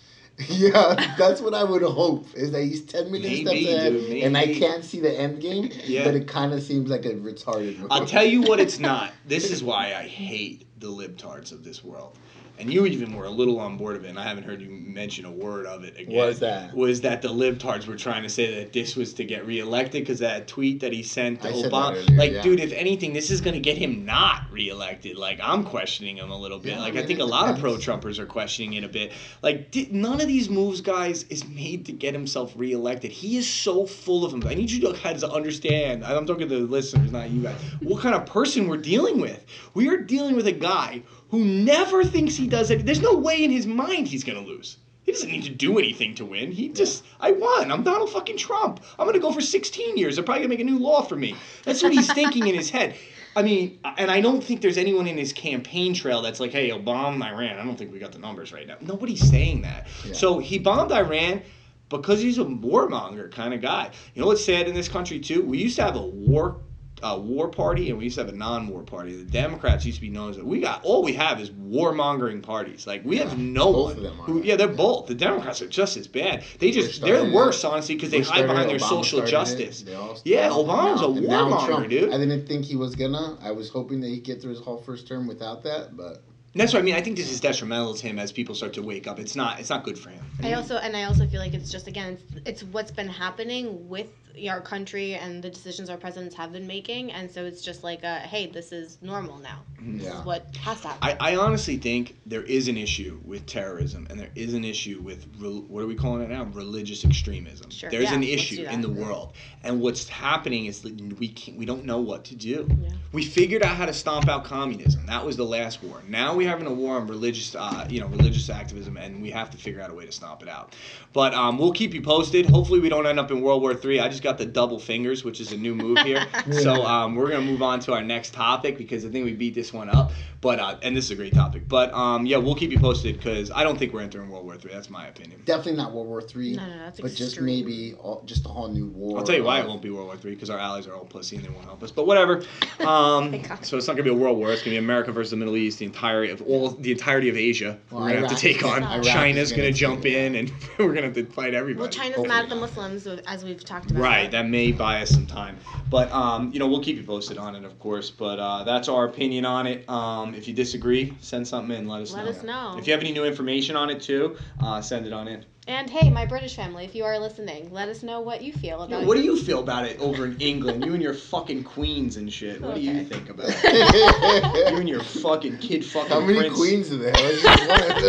[0.49, 2.27] Yeah, that's what I would hope.
[2.35, 5.41] Is that he's ten million Maybe, steps ahead, dude, and I can't see the end
[5.41, 5.71] game.
[5.83, 6.03] Yeah.
[6.03, 7.79] but it kind of seems like a retarded.
[7.79, 7.87] Move.
[7.89, 9.13] I'll tell you what it's not.
[9.25, 12.15] This is why I hate the libtards of this world.
[12.59, 14.69] And you even were a little on board of it, and I haven't heard you
[14.69, 16.15] mention a word of it again.
[16.15, 16.73] What is that?
[16.75, 20.19] Was that the libtards were trying to say that this was to get reelected because
[20.19, 21.91] that tweet that he sent to I Obama?
[21.91, 22.41] earlier, like, yeah.
[22.41, 25.17] dude, if anything, this is going to get him not reelected.
[25.17, 26.73] Like, I'm questioning him a little bit.
[26.73, 29.11] Yeah, like, I I, think a lot of pro Trumpers are questioning it a bit.
[29.41, 33.11] Like, di- none of these moves, guys, is made to get himself reelected.
[33.11, 34.43] He is so full of him.
[34.47, 36.03] I need you guys to understand.
[36.03, 37.59] I'm talking to the listeners, not you guys.
[37.81, 39.45] What kind of person we're dealing with?
[39.73, 42.85] We are dealing with a guy who never thinks he does it.
[42.85, 44.77] There's no way in his mind he's gonna lose.
[45.03, 46.51] He doesn't need to do anything to win.
[46.51, 47.71] He just, I won.
[47.71, 48.81] I'm Donald fucking Trump.
[48.99, 50.15] I'm gonna go for 16 years.
[50.15, 51.35] They're probably gonna make a new law for me.
[51.63, 52.95] That's what he's thinking in his head.
[53.35, 56.75] I mean, and I don't think there's anyone in his campaign trail that's like, hey,
[56.77, 57.59] bomb Iran.
[57.59, 58.77] I don't think we got the numbers right now.
[58.81, 59.87] Nobody's saying that.
[60.05, 60.13] Yeah.
[60.13, 61.43] So he bombed Iran
[61.89, 63.91] because he's a warmonger kind of guy.
[64.15, 65.43] You know what's sad in this country too?
[65.43, 66.57] We used to have a war
[67.03, 69.15] a war party and we used to have a non-war party.
[69.15, 72.87] The Democrats used to be known as we got all we have is warmongering parties.
[72.87, 75.07] Like we Yeah, have no both one of them who yeah they're both.
[75.07, 76.43] The Democrats are just as bad.
[76.59, 79.83] They just they're worse honestly because they hide behind their Obama social justice.
[80.23, 80.49] Yeah.
[80.49, 82.13] Obama's a And now- and now warmonger, dude.
[82.13, 83.37] I didn't think he was gonna.
[83.41, 86.23] I was hoping that he'd get through his whole first term without that, but
[86.57, 86.95] And that's what I mean.
[86.95, 89.19] I think this is detrimental to him as people start to wake up.
[89.19, 90.25] It's not it's not good for him.
[90.41, 93.87] I also and I also feel like it's just again it's, it's what's been happening
[93.87, 94.07] with
[94.49, 98.01] our country and the decisions our presidents have been making, and so it's just like
[98.03, 99.61] a hey, this is normal now.
[99.79, 99.97] Mm-hmm.
[99.99, 100.19] This Yeah.
[100.19, 101.17] is what has to happen.
[101.21, 104.99] I, I honestly think there is an issue with terrorism and there is an issue
[105.03, 108.63] with rel- what are we calling it now religious extremism Sure, there's yeah, an issue
[108.63, 112.35] in the world and what's happening is that we can't, we don't know what to
[112.35, 112.89] do Yeah.
[113.11, 116.51] we figured out how to stomp out communism that was the last war now we're
[116.51, 119.81] having a war on religious uh, you know religious activism and we have to figure
[119.81, 120.73] out a way to stomp it out
[121.11, 123.99] but um, we'll keep you posted hopefully we don't end up in world war three
[123.99, 127.29] i just got the double fingers which is a new move here so um, we're
[127.29, 130.11] gonna move on to our next topic because i think we beat this one up
[130.41, 131.67] but uh, and this is a great topic.
[131.67, 134.55] But um, yeah, we'll keep you posted because I don't think we're entering World War
[134.57, 134.71] Three.
[134.71, 135.41] That's my opinion.
[135.45, 136.53] definitely not World War Three.
[136.55, 139.17] No, no, that's but just maybe all, just a whole new war.
[139.17, 141.05] I'll tell you why it won't be World War Three because our allies are all
[141.05, 141.91] pussy and they won't help us.
[141.91, 142.43] But whatever.
[142.87, 143.65] Um, Thank God.
[143.65, 144.51] so it's not gonna be a world war.
[144.51, 147.37] It's gonna be America versus the Middle East, the entirety of all the entirety of
[147.37, 147.77] Asia.
[147.91, 148.83] Well, we're gonna have to take on.
[148.83, 151.81] Iraq China's gonna, gonna jump in, and we're gonna have to fight everybody.
[151.81, 152.55] well, China's Hopefully mad at the.
[152.55, 154.01] Muslims, as we've talked about.
[154.01, 155.57] Right, that may buy us some time,
[155.89, 158.09] but um, you know we'll keep you posted on it, of course.
[158.09, 159.87] But uh, that's our opinion on it.
[159.89, 161.87] Um, if you disagree, send something in.
[161.87, 162.31] Let us Let know.
[162.31, 162.75] us know.
[162.77, 165.45] If you have any new information on it too, uh, send it on in.
[165.69, 168.83] And hey, my British family, if you are listening, let us know what you feel
[168.83, 169.01] about.
[169.03, 169.05] It.
[169.07, 170.85] What do you feel about it over in England?
[170.85, 172.61] You and your fucking queens and shit.
[172.61, 174.71] What do you think about it?
[174.71, 176.55] You and your fucking kid fucking How many prince.
[176.55, 177.11] queens are there?
[177.11, 177.43] Let's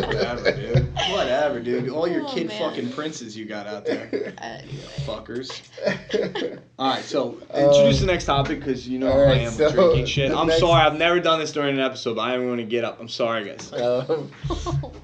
[0.07, 0.95] Whatever, dude.
[1.11, 1.89] Whatever, dude.
[1.89, 2.59] All your Oh, kid man.
[2.61, 4.09] fucking princes you got out there.
[4.39, 4.73] Anyway.
[5.05, 5.61] Fuckers.
[6.79, 9.73] All right, so introduce Um, the next topic because you know all I am so
[9.73, 10.31] drinking shit.
[10.31, 12.65] I'm next- sorry, I've never done this during an episode, but I am going to
[12.65, 13.01] get up.
[13.01, 13.73] I'm sorry, guys.
[13.89, 14.31] Um,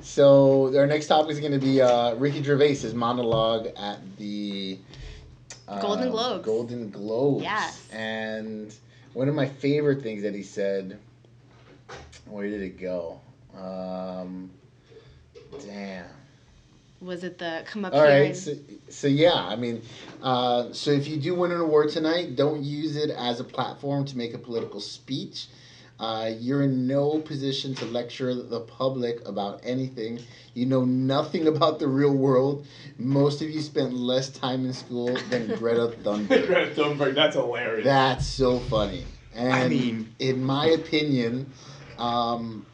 [0.02, 4.78] so our next topic is going to be uh, Ricky Gervais's monologue at the
[5.66, 6.44] uh, Golden Globes.
[6.44, 7.42] Golden Globes.
[7.42, 7.88] Yes.
[7.92, 8.74] And
[9.14, 10.98] one of my favorite things that he said.
[12.26, 13.20] Where did it go?
[13.56, 14.50] Um,
[15.64, 16.06] damn.
[17.00, 18.08] Was it the come up All here?
[18.08, 18.26] right.
[18.28, 18.54] and- So,
[18.88, 19.82] so yeah, I mean,
[20.22, 24.06] uh, so if you do win an award tonight, don't use it as a platform
[24.06, 25.48] to make a political speech.
[25.98, 30.18] Uh, you're in no position to lecture the public about anything.
[30.52, 32.66] You know nothing about the real world.
[32.98, 36.28] Most of you spent less time in school than Greta Thunberg.
[36.46, 37.84] Greta Thunberg, that's hilarious.
[37.84, 39.04] That's so funny.
[39.34, 41.52] And I mean- in my opinion,
[41.98, 42.66] um,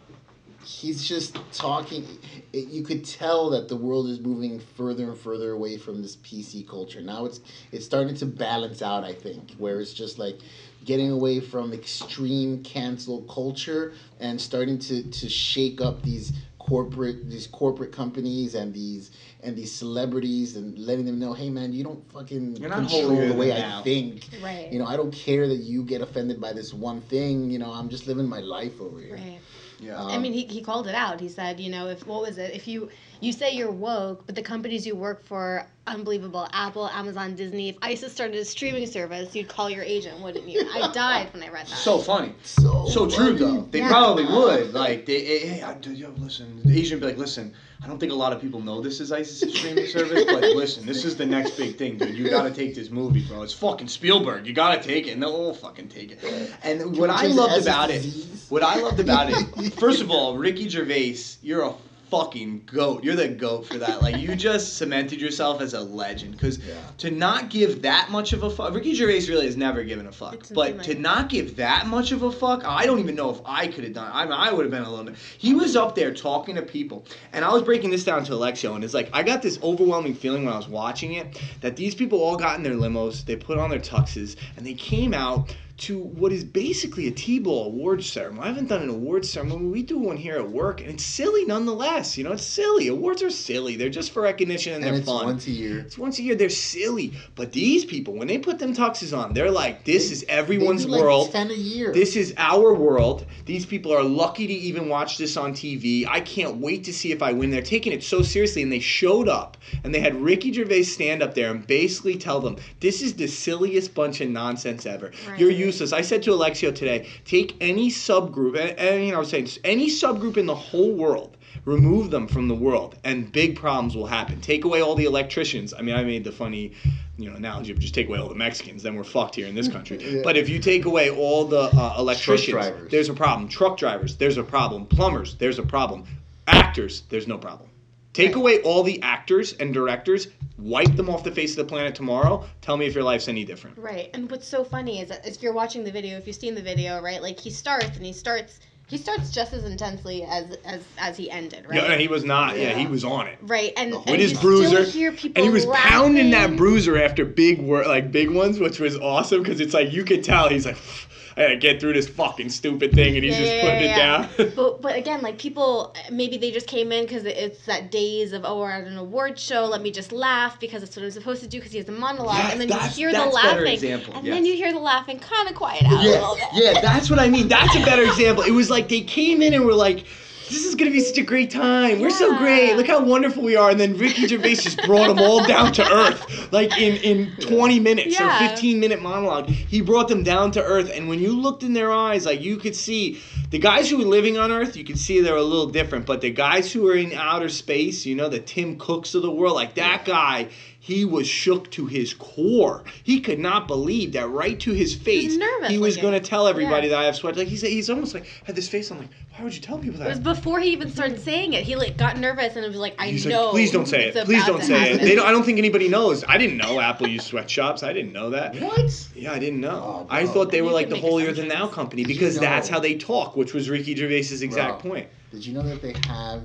[0.65, 2.07] he's just talking.
[2.53, 6.17] It, you could tell that the world is moving further and further away from this
[6.17, 7.01] PC culture.
[7.01, 7.41] Now it's
[7.73, 9.05] it's starting to balance out.
[9.05, 10.39] I think where it's just like
[10.85, 17.47] getting away from extreme cancel culture and starting to to shake up these corporate these
[17.47, 19.11] corporate companies and these
[19.43, 23.49] and these celebrities and letting them know, hey man, you don't fucking control the way
[23.49, 24.29] than I thou." think.
[24.43, 24.71] Right.
[24.71, 27.51] You know, I don't care that you get offended by this one thing.
[27.51, 29.15] You know, I'm just living my life over here.
[29.15, 29.41] Right.
[29.81, 29.97] Yeah.
[29.97, 31.21] Um, I mean, he, he called it out.
[31.21, 32.53] He said, you know, if what was it?
[32.55, 32.91] If you
[33.21, 37.69] you say you're woke, but the companies you work for, unbelievable, Apple, Amazon, Disney.
[37.69, 40.67] If ISIS started a streaming service, you'd call your agent, wouldn't you?
[40.73, 41.77] I died when I read that.
[41.77, 42.33] so funny.
[42.45, 43.39] So, So true funny.
[43.39, 43.61] though.
[43.71, 43.89] They Yeah.
[43.89, 44.73] probably would.
[44.73, 46.63] Like they, hey, hey, I, yo, listen.
[46.65, 47.53] The Asian would be like, listen.
[47.83, 50.85] I don't think a lot of people know this is ISIS streaming service, but listen,
[50.85, 52.15] this is the next big thing, dude.
[52.15, 53.43] You gotta take this movie, bro.
[53.43, 54.47] It's fucking Spielberg.
[54.47, 56.23] You gotta take it, and they'll all fucking take it.
[56.63, 58.27] And Can what I loved about it, Z's?
[58.51, 61.75] What I loved about it, first of all, Ricky Gervais, you're a
[62.11, 63.05] fucking goat.
[63.05, 64.03] You're the goat for that.
[64.03, 66.33] Like you just cemented yourself as a legend.
[66.33, 66.75] Because Yeah.
[66.99, 70.13] to not give that much of a fuck, Ricky Gervais really has never given a
[70.13, 70.35] fuck.
[70.35, 73.41] It's But to not give that much of a fuck, I don't even know if
[73.45, 74.11] I could have done.
[74.13, 75.15] I mean, I would have been a little bit.
[75.39, 78.75] He was up there talking to people, and I was breaking this down to Alexio,
[78.75, 81.95] and it's like I got this overwhelming feeling when I was watching it that these
[81.95, 85.55] people all got in their limos, they put on their tuxes, and they came out
[85.81, 88.45] to what is basically a T-ball awards ceremony.
[88.45, 89.67] I haven't done an awards ceremony.
[89.67, 92.19] We do one here at work, and it's silly nonetheless.
[92.19, 92.89] You know, it's silly.
[92.89, 93.77] Awards are silly.
[93.77, 95.15] They're just for recognition and, and they're fun.
[95.15, 95.27] it's fun.
[95.27, 95.79] once a year.
[95.81, 96.35] It's once a year.
[96.35, 97.15] They're silly.
[97.35, 100.89] But these people, when they put them tuxes on, they're like, this is everyone's They
[100.89, 101.31] do, like, world.
[101.33, 101.93] Ten a year.
[101.93, 103.25] This is our world.
[103.47, 106.07] These people are lucky to even watch this on TV.
[106.07, 107.51] I can't wait to see if I win.
[107.51, 111.23] They're taking it so seriously, and they showed up, and they had Ricky Gervais stand
[111.23, 115.13] up there and basically tell them, "This is the silliest bunch of nonsense ever.
[115.29, 115.39] Right.
[115.39, 119.21] You're useless." I said to Alexio today, "Take any subgroup, and, and you know, I
[119.21, 123.55] was saying any subgroup in the whole world." Remove them from the world, and big
[123.55, 124.41] problems will happen.
[124.41, 125.75] Take away all the electricians.
[125.75, 126.73] I mean, I made the funny,
[127.19, 129.55] you know, analogy of just take away all the Mexicans, then we're fucked here in
[129.55, 129.99] this country.
[130.01, 130.23] Yeah.
[130.25, 132.55] But if you take away all the uh, electricians,
[132.91, 133.49] there's a problem.
[133.49, 134.87] Truck drivers, there's a problem.
[134.87, 136.05] Plumbers, there's a problem.
[136.47, 137.69] Actors, there's no problem.
[138.13, 141.95] Take away all the actors and directors, wipe them off the face of the planet
[141.95, 142.45] tomorrow.
[142.61, 143.79] Tell me if your life's any different.
[143.79, 144.11] Right.
[144.15, 146.63] And what's so funny is that if you're watching the video, if you've seen the
[146.63, 150.83] video, right, like he starts and he starts he starts just as intensely as as
[150.99, 151.77] as he ended, right?
[151.81, 152.57] No, no, he was not.
[152.59, 152.79] Yeah, Yeah.
[152.79, 153.39] he was on it.
[153.43, 153.73] right.
[153.77, 157.25] And, With and his bruiser, still hear people and he was pounding that bruiser after
[157.25, 160.67] big wor- like big ones, which was awesome because it's like you could tell he's
[160.67, 160.77] like,
[161.41, 163.93] I gotta get through this fucking stupid thing, and he's Yeah, just yeah, putting yeah,
[163.93, 164.53] it down.
[164.57, 168.45] But but again, like people, maybe they just came in because it's that days of
[168.45, 169.67] oh we're at an award show.
[169.67, 171.93] Let me just laugh because that's what I'm supposed to do because he has a
[171.93, 174.35] monologue, Yes, and then you hear the laughing, and yes.
[174.35, 176.49] then you hear the laughing kind of quiet out a little bit.
[176.53, 177.49] Yeah, yeah, that's what I mean.
[177.49, 178.45] That's a better example.
[178.45, 180.05] It was like they came in and were like,
[180.51, 182.01] "This is gonna be such a great time.
[182.01, 182.77] We're so great.
[182.77, 185.93] Look how wonderful we are." And then Ricky Gervais just brought them all down to
[185.93, 189.49] earth, like in in 20 minutes or 15 minute monologue.
[189.49, 192.57] He brought them down to earth, and when you looked in their eyes, like you
[192.57, 193.19] could see
[193.51, 194.77] the guys who were living on Earth.
[194.77, 198.07] You could see they're a little different, but the guys who were in outer space,
[198.07, 200.49] you know, the Tim Cooks of the world, like that guy.
[200.83, 202.85] He was shook to his core.
[203.03, 205.37] He could not believe that right to his face.
[205.69, 206.11] he was looking.
[206.11, 206.95] going to tell everybody Yeah.
[206.95, 207.37] that I have sweat.
[207.37, 210.01] Like he's he's almost like had this face on like, why would you tell people
[210.01, 210.37] It was that?
[210.37, 211.65] before he even started saying it.
[211.65, 213.45] He like got nervous and it was like, I He's know.
[213.45, 214.25] like, please don't say it.
[214.25, 215.01] Please don't to say it.
[215.03, 216.25] They don't, I don't think anybody knows.
[216.27, 217.83] I didn't know Apple used sweatshops.
[217.83, 218.57] I didn't know that.
[218.59, 219.09] what?
[219.15, 220.07] Yeah, I didn't know.
[220.07, 222.19] Oh, I thought they You were like the make holier than thou company Did you
[222.19, 224.91] because that's how they talk, which was Ricky Gervais's exact Bro.
[224.93, 225.09] point.
[225.31, 226.43] Did you know that they have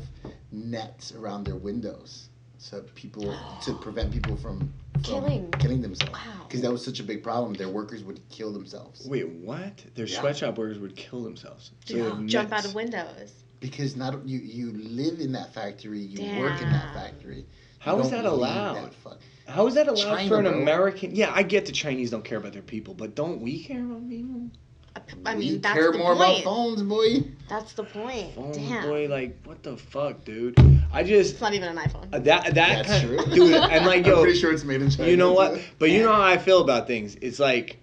[0.51, 2.29] nets around their windows
[2.65, 4.60] so people to prevent people from,
[4.93, 5.51] from Killing.
[5.60, 6.13] killing themselves?
[6.13, 6.45] Wow.
[6.47, 7.54] Because that was such a big problem.
[7.54, 9.06] Their workers would kill themselves.
[9.08, 9.84] Wait, what?
[9.93, 10.19] Their Yeah.
[10.19, 11.71] sweatshop workers would kill themselves.
[11.86, 13.34] So they have Jump out of windows.
[13.60, 17.45] Because not you you live in that factory, you work in that factory.
[17.80, 18.91] How is that allowed?
[19.04, 20.47] that How is that allowed China, for an.
[20.47, 21.15] American?
[21.15, 24.10] Yeah, I get the Chinese don't care about their people, but don't we care about
[24.10, 24.49] people?
[25.25, 26.41] I we mean, that's care the more point.
[26.41, 27.23] about phones, boy.
[27.47, 28.33] That's the point.
[28.35, 28.83] Phone Damn.
[28.83, 30.57] boy, like what the fuck, dude?
[30.91, 32.13] I just It's not even an iPhone.
[32.13, 33.25] uh, that that That's kind true.
[33.33, 35.09] dude, and like I'm yo, pretty sure it's made in China.
[35.09, 35.55] you know what?
[35.55, 35.61] too.
[35.79, 37.15] But you know how I feel about things.
[37.21, 37.77] It's like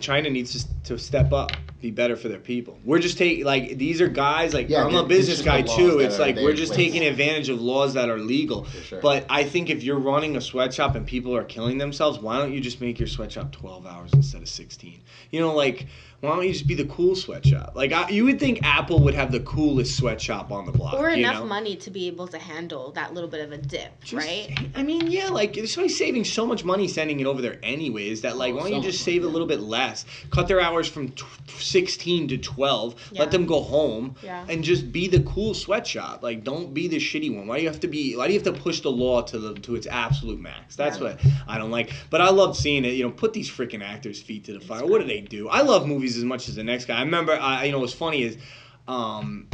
[0.00, 1.52] China needs to, to step up.
[1.80, 2.78] Be better for their people.
[2.84, 6.00] We're just taking like these are guys like Yeah, I'm a business guy too.
[6.00, 6.86] It's like we're just place.
[6.92, 8.64] taking advantage of laws that are legal.
[8.66, 9.00] sure.
[9.00, 12.52] But I think if you're running a sweatshop and people are killing themselves, why don't
[12.52, 15.00] you just make your sweatshop 12 hours instead of 16?
[15.30, 15.86] You know, like
[16.20, 17.74] why don't you just be the cool sweatshop?
[17.76, 20.94] Like I, you would think Apple would have the coolest sweatshop on the block.
[20.94, 21.46] or you enough know?
[21.46, 24.48] money to be able to handle that little bit of a dip, Just- right?
[24.74, 28.22] I mean, yeah, like there's somebody saving so much money sending it over there anyways
[28.22, 30.48] that like Oh, why don't so you just much save a little bit less, cut
[30.48, 31.24] their hours from t-
[31.70, 33.20] 16 to 12, Yeah.
[33.20, 34.44] let them go home, Yeah.
[34.48, 36.22] and just be the cool sweatshop.
[36.22, 37.46] Like don't be the shitty one.
[37.46, 38.16] Why do you have to be?
[38.16, 40.76] Why do you have to push the law to the to its absolute max?
[40.76, 41.04] That's Yeah.
[41.04, 41.92] what I don't like.
[42.10, 42.94] But I love seeing it.
[42.94, 44.86] You know, put these freaking actors' feet to the fire.
[44.86, 45.48] What do they do?
[45.48, 46.98] I love movies as much as the next guy.
[46.98, 48.38] I remember, I you know, what's funny is.
[48.86, 49.46] Um,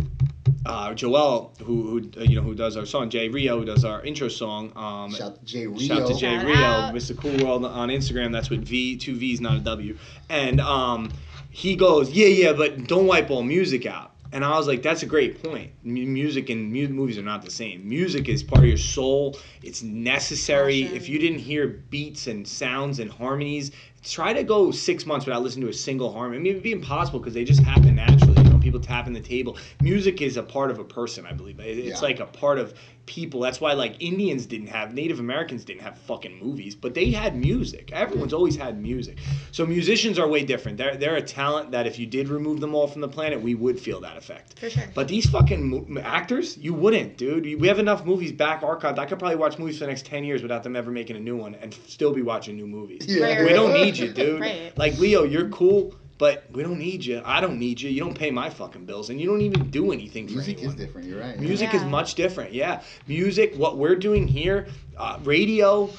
[0.66, 3.84] uh, Joel, who, who uh, you know who does our song, Jay Rio, who does
[3.84, 4.72] our intro song.
[4.76, 5.78] Um, Shout to Jay Rio.
[5.78, 6.94] Shout to Jay Shout Rio, out.
[6.94, 7.16] Mr.
[7.16, 8.32] Cool World on Instagram.
[8.32, 9.96] That's with V, two V's, not a W.
[10.30, 11.10] And um,
[11.54, 14.10] he goes, yeah, yeah, but don't wipe all music out.
[14.32, 15.70] And I was like, that's a great point.
[15.84, 17.88] M- music and mu- movies are not the same.
[17.88, 19.38] Music is part of your soul.
[19.62, 20.82] It's necessary.
[20.82, 23.70] If you didn't hear beats and sounds and harmonies,
[24.02, 26.38] try to go six months without listening to a single harmony.
[26.38, 28.43] I mean, it'd be impossible because they just happen naturally.
[28.64, 29.58] You know, people tapping the table.
[29.82, 31.60] Music is a part of a person, I believe.
[31.60, 32.00] It's Yeah.
[32.00, 32.74] like a part of
[33.06, 33.40] people.
[33.40, 37.36] That's why like Indians didn't have, Native Americans didn't have fucking movies, but they had
[37.36, 37.90] music.
[37.92, 38.36] Everyone's mm.
[38.36, 39.18] always had music.
[39.52, 40.78] So musicians are way different.
[40.78, 43.54] They're they're a talent that if you did remove them all from the planet, we
[43.54, 44.58] would feel that effect.
[44.58, 44.84] For sure.
[44.94, 47.60] But these fucking mo- actors, you wouldn't, dude.
[47.60, 48.98] We have enough movies back archived.
[48.98, 51.20] I could probably watch movies for the next ten years without them ever making a
[51.20, 53.04] new one, and still be watching new movies.
[53.06, 53.42] Yeah.
[53.42, 54.34] We don't need you, dude.
[54.44, 54.76] Right.
[54.76, 57.22] Like Leo, you're cool, but we don't need you.
[57.24, 57.90] I don't need you.
[57.90, 60.74] You don't pay my fucking bills, and you don't even do anything for Music anyone.
[60.74, 61.08] is different.
[61.08, 61.38] You're right.
[61.38, 62.52] Music is much different.
[62.52, 63.54] Yeah, music.
[63.56, 65.90] What we're doing here, uh, radio,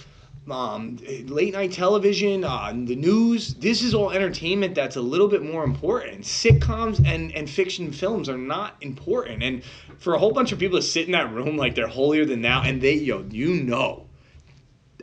[0.50, 3.56] um, late night television, uh, the news.
[3.56, 6.22] This is all entertainment that's a little bit more important.
[6.22, 9.44] Sitcoms and and fiction films are not important.
[9.44, 9.64] And
[9.98, 12.42] for a whole bunch of people to sit in that room like they're holier than
[12.42, 14.06] thou, and they, yo, you know,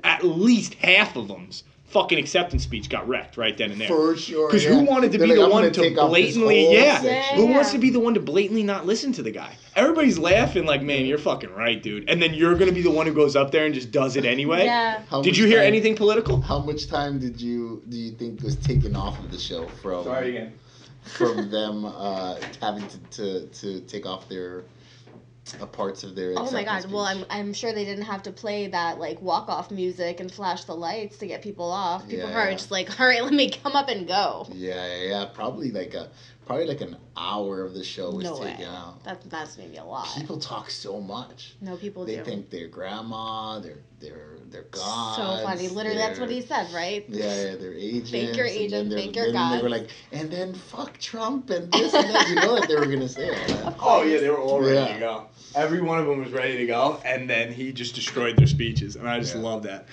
[0.03, 3.89] at least half of them's fucking acceptance speech got wrecked right then and there.
[3.89, 4.49] For sure.
[4.49, 4.71] Because yeah.
[4.71, 6.73] who wanted to They're be like, the one gonna to take off this blatantly, whole
[6.75, 9.55] yeah, section." who wants to be the one to blatantly not listen to the guy?
[9.77, 12.09] Everybody's laughing like, man, you're fucking right, dude.
[12.09, 14.25] And then you're gonna be the one who goes up there and just does it
[14.25, 14.65] anyway.
[14.65, 15.03] Yeah.
[15.11, 16.41] How Did much you hear time- anything political?
[16.41, 20.05] How much time did you do you think was taken off of the show from
[20.05, 20.53] Sorry again.
[21.05, 24.65] from them uh, having to, to, to take off their
[25.73, 26.77] parts of their Oh my god!
[26.77, 27.25] acceptance Well, I'm?
[27.31, 30.75] I'm sure they didn't have to play that like walk off music and flash the
[30.75, 32.09] lights to get people off.
[32.09, 32.39] People Yeah.
[32.49, 34.47] are just like, all right, let me come up and go.
[34.53, 36.11] yeah yeah yeah probably like a
[36.47, 38.51] probably like an hour of the show was No way.
[38.53, 39.03] taken out.
[39.05, 40.09] That that's maybe a lot.
[40.17, 41.55] People talk so much.
[41.61, 42.25] no, people They do.
[42.25, 45.17] think their grandma, their their their gods.
[45.17, 45.69] so funny.
[45.69, 47.05] Literally, that's what he said, right?
[47.09, 48.11] Yeah, yeah, their agents.
[48.11, 49.81] Thank your and then agent, they're- thank your then They were gods.
[49.83, 52.29] like, and then fuck Trump and this and that.
[52.29, 53.77] You know that they were gonna say all that.
[53.81, 54.95] Oh yeah, they were all ready Yeah.
[54.95, 55.27] to go.
[55.55, 58.97] Every one of them was ready to go, and then he just destroyed their speeches,
[58.97, 59.41] and I just Yeah.
[59.43, 59.87] love that.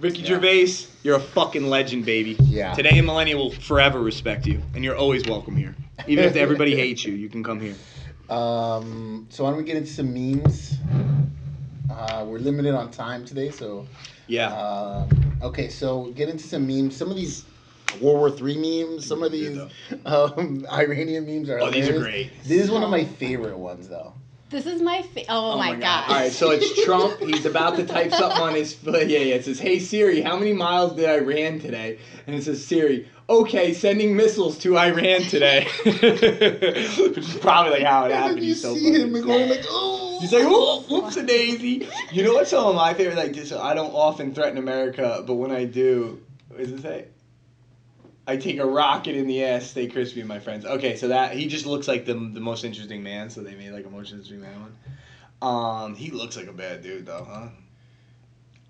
[0.00, 0.28] Ricky Yeah.
[0.28, 2.36] Gervais, you're a fucking legend, baby.
[2.44, 2.74] Yeah.
[2.74, 5.74] Today and Millennial will forever respect you, and you're always welcome here.
[6.06, 7.74] Even if everybody hates you, you can come here.
[8.30, 10.76] Um, so why don't we get into some memes?
[11.90, 13.86] Uh, we're limited on time today, so
[14.26, 14.48] Yeah.
[14.54, 15.06] uh,
[15.42, 15.68] okay.
[15.68, 16.96] So get into some memes.
[16.96, 17.44] Some of these
[18.00, 19.06] World War Three memes.
[19.06, 19.58] Some of these
[20.06, 21.60] um, Iranian memes are.
[21.60, 22.30] Oh, these are great.
[22.42, 24.14] This is one of my favorite ones, though.
[24.54, 26.08] This is my fa- oh, oh my, god.
[26.08, 27.18] All right, so it's Trump.
[27.18, 28.76] He's about to type something on his.
[28.84, 29.34] Yeah, yeah.
[29.34, 33.08] It says, "Hey Siri, how many miles did I ran today?" And it says, "Siri,
[33.28, 38.36] okay, sending missiles to Iran today." Which is probably like how it happened.
[38.36, 40.20] then you He's so see him going like, oh.
[40.20, 41.88] He's like, oh, whoops a daisy.
[42.12, 43.16] You know what's some of my favorite?
[43.16, 47.06] Like, Just, I don't often threaten America, but when I do, what does it say?
[48.26, 50.64] I take a rocket in the ass, stay crispy, my friends.
[50.64, 53.72] Okay, so that he just looks like the the most interesting man, so they made
[53.72, 54.76] like a most interesting man one.
[55.42, 57.48] Um, he looks like a bad dude though, huh?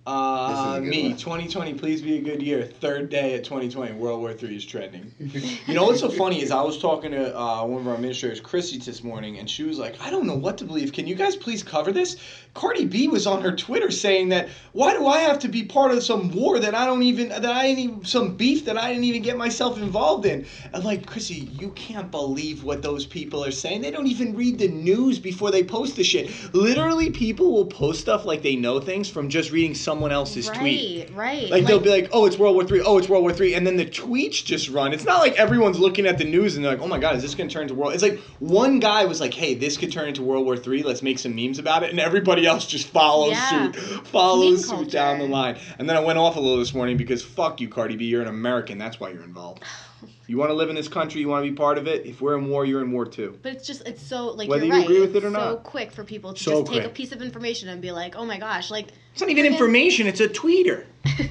[0.06, 1.16] Uh, This is a good me, one.
[1.16, 2.68] 2020, please be a good year.
[2.80, 5.14] Third day at 2020, World War Three is trending.
[5.66, 8.38] You know what's so funny is I was talking to uh, one of our administrators,
[8.38, 10.92] Chrissy, this morning, and she was like, "I don't know what to believe.
[10.92, 12.16] Can you guys please cover this?"
[12.52, 15.90] Cardi B was on her Twitter saying that, "Why do I have to be part
[15.90, 18.90] of some war that I don't even that I didn't even some beef that I
[18.90, 23.42] didn't even get myself involved in?" And like, Chrissy, you can't believe what those people
[23.42, 23.80] are saying.
[23.80, 26.30] They don't even read the news before they post the shit.
[26.54, 30.58] Literally, people will post stuff like they know things from just reading someone else's right,
[30.58, 31.10] tweet.
[31.14, 31.50] right.
[31.50, 32.80] Like, they'll be like, "Oh, it's World War Three.
[32.80, 34.92] Oh, it's World War Three, and then the tweets just run.
[34.92, 37.22] It's not like everyone's looking at the news and they're like, "Oh my God, is
[37.22, 40.08] this gonna turn into World?" It's like one guy was like, "Hey, this could turn
[40.08, 40.82] into World War Three.
[40.82, 43.70] Let's make some memes about it," and everybody else just follows Yeah.
[43.70, 43.76] suit,
[44.08, 45.56] follows suit down the line.
[45.78, 48.06] And then I went off a little this morning because fuck you, Cardi B.
[48.06, 48.78] You're an American.
[48.78, 49.62] That's why you're involved.
[50.26, 51.20] You want to live in this country.
[51.20, 52.06] You want to be part of it.
[52.06, 53.38] If we're in war, you're in war too.
[53.42, 54.90] But it's just it's so like Whether you're you right.
[54.90, 57.12] agree with it or it's so quick for people to So just take a piece
[57.12, 60.06] of information and be like, oh my gosh, like It's not even information.
[60.06, 60.84] It's a tweeter.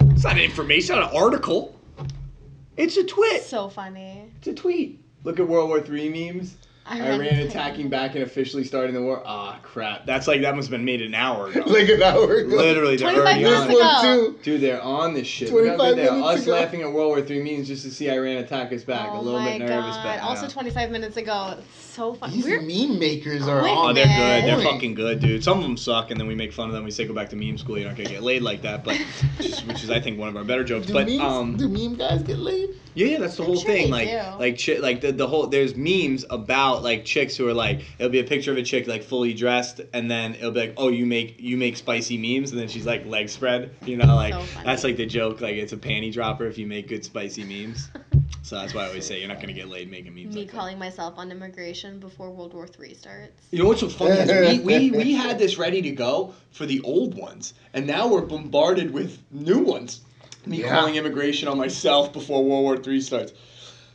[0.00, 0.78] It's not information.
[0.78, 1.78] It's not an article.
[2.76, 3.42] It's a tweet.
[3.42, 4.30] so funny.
[4.38, 5.04] It's a tweet.
[5.24, 6.56] Look at World War Three memes.
[6.90, 9.22] Iran Iran attacking back and officially starting the war.
[9.24, 10.04] Ah, crap.
[10.04, 11.60] That's like that must have been made an hour ago.
[11.66, 12.56] like an hour ago.
[12.56, 14.06] Literally, they're 25 already on minutes it.
[14.06, 14.34] ago.
[14.42, 15.48] Dude, they're on this shit.
[15.50, 16.12] 25 good they are.
[16.16, 16.52] minutes Us ago.
[16.52, 19.08] laughing at World War Three means just to see Iran attack us back.
[19.12, 20.04] oh a little my bit nervous, god.
[20.04, 20.48] but also know.
[20.52, 21.56] 25 minutes ago.
[21.94, 22.30] So fun.
[22.30, 23.90] These We're meme makers are on.
[23.90, 24.44] Oh, they're good.
[24.48, 25.44] They're fucking good, dude.
[25.44, 26.84] Some of them suck, and then we make fun of them.
[26.84, 27.76] We say, "Go back to meme school.
[27.78, 28.96] You're not gonna get laid like that." But
[29.36, 30.86] which is, which is I think, one of our better jokes.
[30.86, 32.70] Do but memes, um, do meme guys get laid?
[32.94, 33.86] Yeah, yeah, that's the I'm whole sure thing.
[33.90, 34.38] they Like, do.
[34.38, 35.46] like, chi- like the, the whole.
[35.48, 38.86] There's memes about like chicks who are like, it'll be a picture of a chick
[38.86, 42.52] like fully dressed, and then it'll be like, oh, you make you make spicy memes,
[42.52, 43.70] and then she's like leg spread.
[43.84, 45.42] You know, like So that's like the joke.
[45.42, 47.88] Like it's a panty dropper if you make good spicy memes.
[48.42, 50.34] so that's why I always say you're not gonna get laid making memes.
[50.34, 50.56] me like that.
[50.56, 53.32] calling myself on immigration before World War Three starts.
[53.50, 56.66] You know what's so funny is we, we, we had this ready to go for
[56.66, 60.00] the old ones, and now we're bombarded with new ones.
[60.44, 60.68] Me Yeah.
[60.70, 63.32] calling immigration on myself before World War Three starts.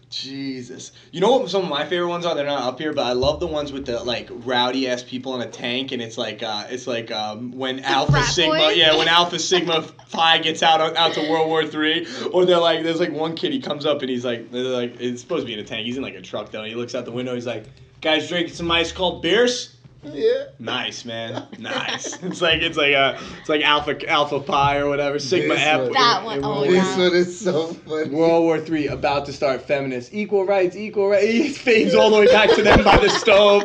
[0.09, 0.93] Jesus.
[1.11, 2.33] You know what some of my favorite ones are?
[2.33, 5.35] They're not up here, but I love the ones with the like rowdy ass people
[5.35, 8.77] in a tank and it's like uh it's like um when Alpha Sigma boys?
[8.77, 12.07] yeah, when Alpha Sigma Phi gets out out to World War Three.
[12.31, 14.99] Or they're like there's like one kid he comes up and he's like they're like
[14.99, 15.85] it's supposed to be in a tank.
[15.85, 17.65] He's in like a truck though, and he looks out the window, he's like,
[17.99, 19.75] Guys drinking some ice cold beers?
[20.03, 20.45] Yeah.
[20.59, 21.47] Nice, man.
[21.59, 22.13] Nice.
[22.23, 25.19] it's like it's like a it's like Alpha Alpha Pi or whatever.
[25.19, 25.81] Sigma This F.
[25.81, 25.93] one.
[25.93, 26.97] That one- oh, this yeah.
[26.97, 28.09] one is so funny.
[28.09, 29.61] World War Three about to start.
[29.61, 31.25] Feminists, equal rights, equal rights.
[31.27, 33.63] He fades all the way back to them by the stove.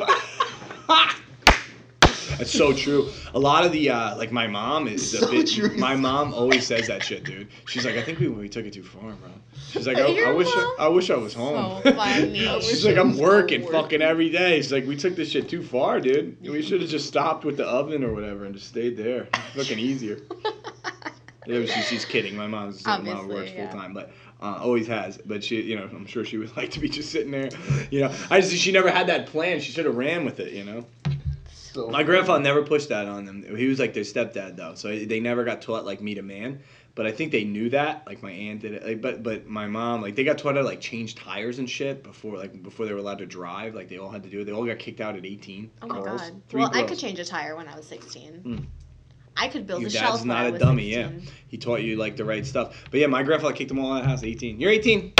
[2.43, 3.09] That's so true.
[3.34, 5.49] A lot of the uh, like my mom is a So bit.
[5.49, 5.76] true.
[5.76, 7.47] My mom always says that shit, dude.
[7.66, 9.30] She's like, I think we, we took it too far, bro.
[9.70, 10.49] She's like, I, I wish?
[10.49, 11.80] I, I wish I was home.
[11.84, 11.93] So.
[12.61, 14.57] She's like, I'm was working fucking every day.
[14.57, 16.36] She's like, we took this shit too far, dude.
[16.43, 19.28] We should have just stopped with the oven or whatever and just stayed there.
[19.55, 20.18] It's fucking easier.
[21.45, 22.36] Yeah, she, she's kidding.
[22.36, 23.68] My mom's my mom works yeah.
[23.68, 25.18] full time, but uh, always has.
[25.18, 27.49] But she, you know, I'm sure she would like to be just sitting there.
[27.90, 29.59] You know, I just she never had that plan.
[29.61, 30.53] She should have ran with it.
[30.53, 30.86] You know,
[31.72, 33.44] So my grandfather never pushed that on them.
[33.56, 36.60] He was like their stepdad though, so they never got taught like meet a man.
[36.94, 38.06] But I think they knew that.
[38.06, 38.84] Like my aunt did it.
[38.84, 41.68] Like, but but my mom like they got taught how to like change tires and
[41.68, 43.74] shit before like before they were allowed to drive.
[43.74, 44.44] Like they all had to do it.
[44.44, 45.70] They all got kicked out at 18.
[45.80, 46.20] Oh my girls.
[46.20, 46.42] god.
[46.50, 48.34] Three Well, I could change a tire when I was 16.
[48.34, 48.56] Hmm.
[49.34, 51.08] I could build Your a dad's shelf when not I a was dummy, yeah.
[51.48, 52.84] He taught you like the right stuff.
[52.90, 54.22] But yeah, my grandfather kicked them all out of the house.
[54.22, 54.60] at 18.
[54.60, 55.14] You're 18.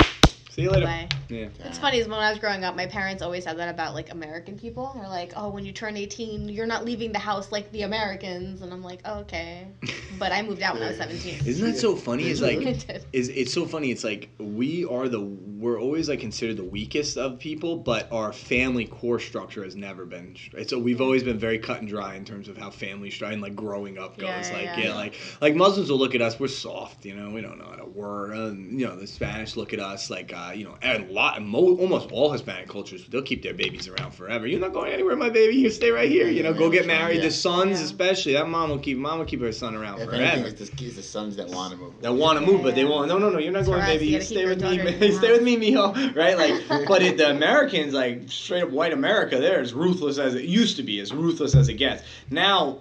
[0.53, 0.84] See you later.
[0.84, 1.09] Way.
[1.30, 1.48] Yeah.
[1.61, 4.12] It's funny is when I was growing up, my parents always said that about like
[4.12, 4.92] American people.
[4.94, 8.61] They're like, "Oh, when you turn 18, you're not leaving the house like the Americans,"
[8.61, 9.68] and I'm like, oh, "Okay,"
[10.19, 11.47] but I moved out when I was 17.
[11.47, 12.25] Isn't that so funny?
[12.25, 12.59] It's like
[13.13, 13.91] is it's so funny.
[13.91, 15.21] It's like we are the
[15.63, 20.05] we're always like considered the weakest of people, but our family core structure has never
[20.05, 20.37] been.
[20.67, 23.43] So we've always been very cut and dry in terms of how family structure and
[23.43, 24.29] like growing up goes.
[24.29, 24.79] Yeah, like yeah.
[24.79, 26.41] yeah, like like Muslims will look at us.
[26.41, 27.31] We're soft, you know.
[27.31, 28.33] We don't know how to word.
[28.33, 31.41] Uh, you know, the Spanish look at us like uh, you know, and a lot,
[31.43, 34.47] mo- almost all Hispanic cultures, they'll keep their babies around forever.
[34.47, 35.57] You're not going anywhere, my baby.
[35.57, 36.29] You stay right here.
[36.29, 37.23] You know, go get married.
[37.23, 40.22] The sons, especially that mom will keep mom will keep her son around If forever
[40.22, 42.00] anything, it's the, it's the sons that want to move.
[42.00, 43.09] that want to move, but they won't.
[43.09, 43.38] No, no, no.
[43.38, 44.07] You're not going, for us, baby.
[44.07, 45.00] you You stay with me, daughter in man.
[45.00, 46.16] the stay with me, mijo.
[46.16, 46.36] Right?
[46.36, 50.44] Like, but it, the Americans, like straight up white America, they're as ruthless as it
[50.44, 52.03] used to be, as ruthless as it gets.
[52.30, 52.78] Now,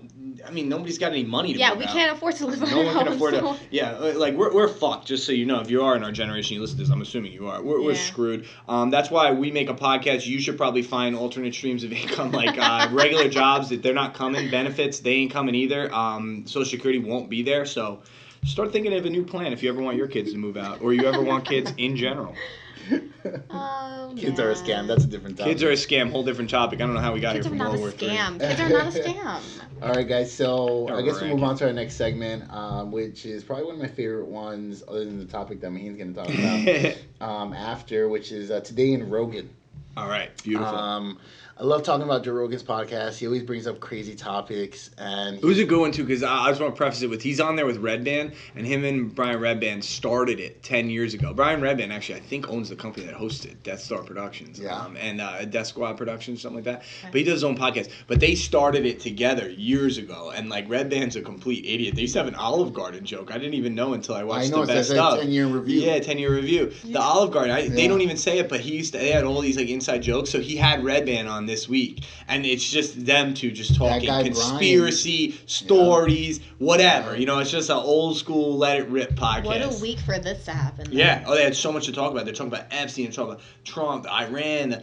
[0.48, 1.92] I mean, nobody's got any money to Yeah, we out.
[1.94, 3.60] can't afford to live on No our one can afford so- to.
[3.70, 5.08] Yeah, uh, like we're, we're fucked.
[5.08, 6.92] Just so you know, if you are in our generation, you listen to this.
[6.92, 7.62] I'm assuming you are.
[7.62, 8.46] We're, we're screwed.
[8.68, 10.26] Um, that's why we make a podcast.
[10.26, 14.14] You should probably find alternate streams of income, like uh, regular jobs that they're not
[14.14, 14.50] coming.
[14.52, 15.94] Benefits they ain't coming either.
[15.94, 17.66] Um, Social Security won't be there.
[17.66, 18.02] So
[18.46, 20.82] start thinking of a new plan if you ever want your kids to move out,
[20.82, 22.36] or you ever want kids in general.
[23.50, 24.88] Oh, Kids are a scam.
[24.88, 25.52] That's a different topic.
[25.52, 26.12] Kids are a scam.
[26.12, 26.82] Whole different topic.
[26.82, 28.10] I don't know how we got Kids are here from not a World War Three.
[28.10, 28.40] scam.
[28.40, 29.42] Kids are not a scam.
[29.82, 30.32] All right, guys.
[30.32, 31.36] So I guess we'll Alright.
[31.36, 34.84] move on to our next segment, um, which is probably one of my favorite ones,
[34.88, 36.96] other than the topic that Maheen's going to talk about
[37.28, 39.50] um, after, which is uh, today in Rogan.
[39.98, 40.74] All right, beautiful.
[40.76, 41.20] Um,
[41.62, 43.20] I love talking about Joe Rogan's podcast.
[43.20, 46.46] He always brings up crazy topics, and It was a good one too because I,
[46.46, 49.14] I just want to preface it with he's on there with Redban and him and
[49.14, 51.36] Brian Redban started it ten years ago.
[51.36, 54.76] Brian Redban actually I think owns the company that hosted Death Star Productions, Yeah.
[54.76, 56.82] um, and uh, Death Squad Productions something like that.
[57.04, 57.92] But he does his own podcast.
[58.08, 61.94] But they started it together years ago, and like Redban's a complete idiot.
[61.94, 63.30] They used to have an Olive Garden joke.
[63.30, 65.20] I didn't even know until I watched I know the it best says of.
[65.20, 65.82] 10 year review.
[65.82, 66.74] Yeah, ten year review.
[66.86, 67.52] The Olive Garden.
[67.52, 68.98] I, They don't even say it, but he used to.
[68.98, 70.32] They had all these like inside jokes.
[70.32, 74.24] So he had Redban on this week, and it's just them two just talking guy
[74.24, 77.16] conspiracy stories, whatever.
[77.16, 79.46] You know, it's just an old school let it rip podcast.
[79.46, 80.86] What a week for this to happen.
[80.86, 80.98] then.
[80.98, 81.24] Yeah.
[81.28, 82.26] Oh, they had so much to talk about.
[82.26, 83.06] They're talking about Epstein.
[83.06, 84.82] They're talking about Trump, Iran.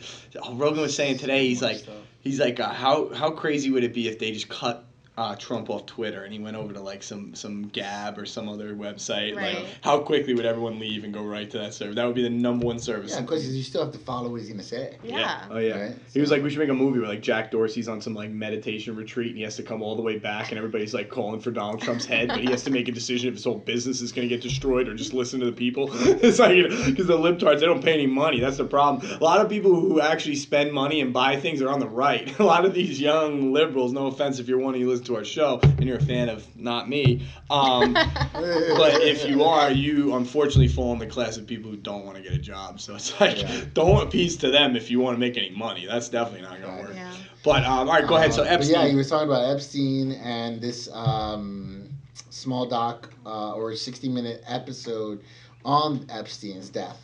[0.52, 1.48] Rogan was saying today.
[1.48, 1.84] He's like,
[2.20, 4.84] he's like, uh, how how crazy would it be if they just cut
[5.18, 8.48] uh, Trump off Twitter and he went over to like some some Gab or some
[8.48, 9.34] other website?
[9.34, 11.92] Like, how quickly would everyone leave and go right to that server?
[11.92, 13.10] That would be the number one service.
[13.10, 14.96] Yeah, because you still have to follow what he's gonna say.
[15.02, 15.44] Yeah.
[15.50, 15.86] Oh yeah.
[15.86, 18.14] Right, He was like, we should make a movie where like Jack Dorsey's on some
[18.14, 21.08] like meditation retreat and he has to come all the way back and everybody's like
[21.08, 23.58] calling for Donald Trump's head, but he has to make a decision if his whole
[23.58, 25.88] business is gonna get destroyed or just listen to the people.
[25.92, 26.54] it's like
[26.86, 28.38] because the libtards they don't pay any money.
[28.38, 29.10] That's the problem.
[29.20, 32.38] A lot of people who actually spend money and buy things are on the right.
[32.38, 33.92] A lot of these young liberals.
[33.92, 36.28] No offense if you're one and you listen to our show and you're a fan
[36.28, 37.26] of not me.
[37.50, 37.92] Um,
[38.32, 42.16] but if you are, you unfortunately fall in the class of people who don't want
[42.16, 42.80] to get a job.
[42.80, 43.60] So it's like, Yeah.
[43.74, 45.86] don't appease to them if you want to make any money.
[45.86, 46.92] That's definitely not gonna work.
[46.94, 47.12] Yeah.
[47.42, 48.32] But um, all right, go ahead.
[48.32, 48.74] So Uh, Epstein.
[48.74, 51.88] yeah, he was talking about Epstein and this um,
[52.30, 55.22] small doc uh, or 60 minute episode
[55.64, 56.98] on Epstein's death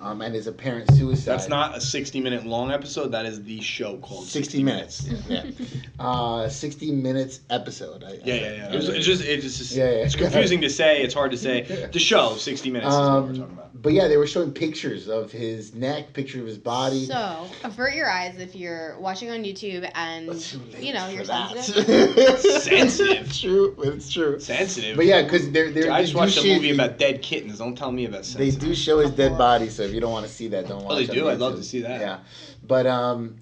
[0.00, 1.30] um, and his apparent suicide.
[1.32, 3.12] That's not a 60 minute long episode.
[3.12, 5.08] That is the show called 60 minutes.
[5.28, 5.44] yeah.
[6.00, 8.02] Uh, 60 minutes episode.
[8.02, 8.72] I, Yeah, yeah, yeah.
[8.72, 9.90] It was, it's just, it's just, Yeah, yeah.
[10.04, 11.02] it's confusing to say.
[11.02, 11.88] It's hard to say.
[11.92, 13.82] The show, 60 minutes, is what we're talking Um, about.
[13.82, 17.04] but yeah, they were showing pictures of his neck, picture of his body.
[17.04, 21.06] So avert your eyes if you're watching on YouTube and It's too late you know
[21.10, 21.58] you're that.
[21.58, 22.38] sensitive.
[22.62, 23.32] Sensitive.
[23.38, 23.74] true.
[23.82, 24.40] It's true.
[24.40, 24.96] Sensitive.
[24.96, 25.92] But yeah, because they're they're.
[25.92, 27.58] I just watched a show- movie about dead kittens.
[27.58, 28.58] Don't tell me about sensitive.
[28.58, 30.82] They do show his dead body, so if you don't want to see that, don't
[30.84, 30.92] watch.
[30.92, 31.28] Oh, they on do?
[31.28, 32.00] I'd love to see that.
[32.00, 32.18] Yeah,
[32.66, 33.36] but um,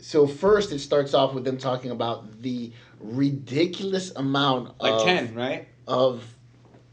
[0.00, 5.34] so first it starts off with them talking about the ridiculous amount Like of 10,
[5.34, 5.68] right?
[5.86, 6.24] of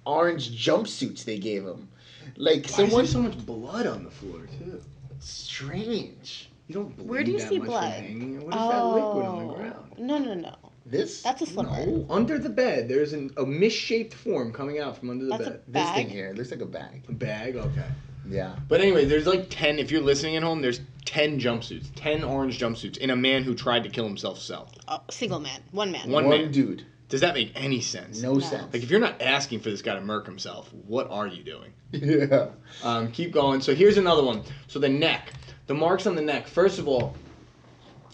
[0.05, 1.89] orange jumpsuits they gave him.
[2.35, 4.81] Like Why someone is there so much blood on the floor, too?
[5.19, 6.49] strange.
[6.67, 7.91] You don't bleed Where do you that see blood?
[7.93, 8.45] hanging.
[8.45, 9.93] What is that liquid on the ground?
[9.97, 10.55] No, no, no.
[10.85, 11.69] This That's a slipper.
[11.69, 12.87] No, under the bed.
[12.87, 15.63] There's an, a misshaped form coming out from under the That's a bed.
[15.67, 17.03] this thing here it looks like a bag.
[17.09, 17.55] A bag?
[17.55, 17.85] Okay.
[18.29, 18.55] Yeah.
[18.67, 21.87] But anyway, there's like 10, if you're listening at home, there's 10 jumpsuits.
[21.95, 24.69] 10 orange jumpsuits in a man who tried to kill himself cell.
[24.87, 26.09] Oh, single man, one man.
[26.09, 26.51] One One, man.
[26.51, 26.85] dude.
[27.09, 28.21] Does that make any sense?
[28.21, 28.39] No, No.
[28.39, 28.71] sense.
[28.71, 31.73] Like, if you're not asking for this guy to murk himself, what are you doing?
[31.91, 32.49] yeah.
[32.83, 33.61] Um, keep going.
[33.61, 34.43] So here's another one.
[34.67, 35.33] So the neck.
[35.65, 36.47] The marks on the neck.
[36.47, 37.15] First of all,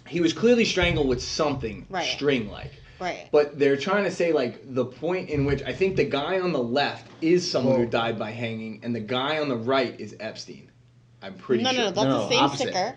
[0.07, 2.05] he was clearly strangled with something Right.
[2.07, 2.72] string like.
[3.00, 3.28] Right.
[3.32, 6.54] But they're trying to say like the point in which I think the guy on
[6.54, 10.16] the left is someone who died by hanging, and the guy on the right is
[10.20, 10.72] Epstein.
[11.22, 11.80] I'm pretty no, sure.
[11.80, 12.62] no, no, that's No, the same opposite.
[12.70, 12.96] sticker.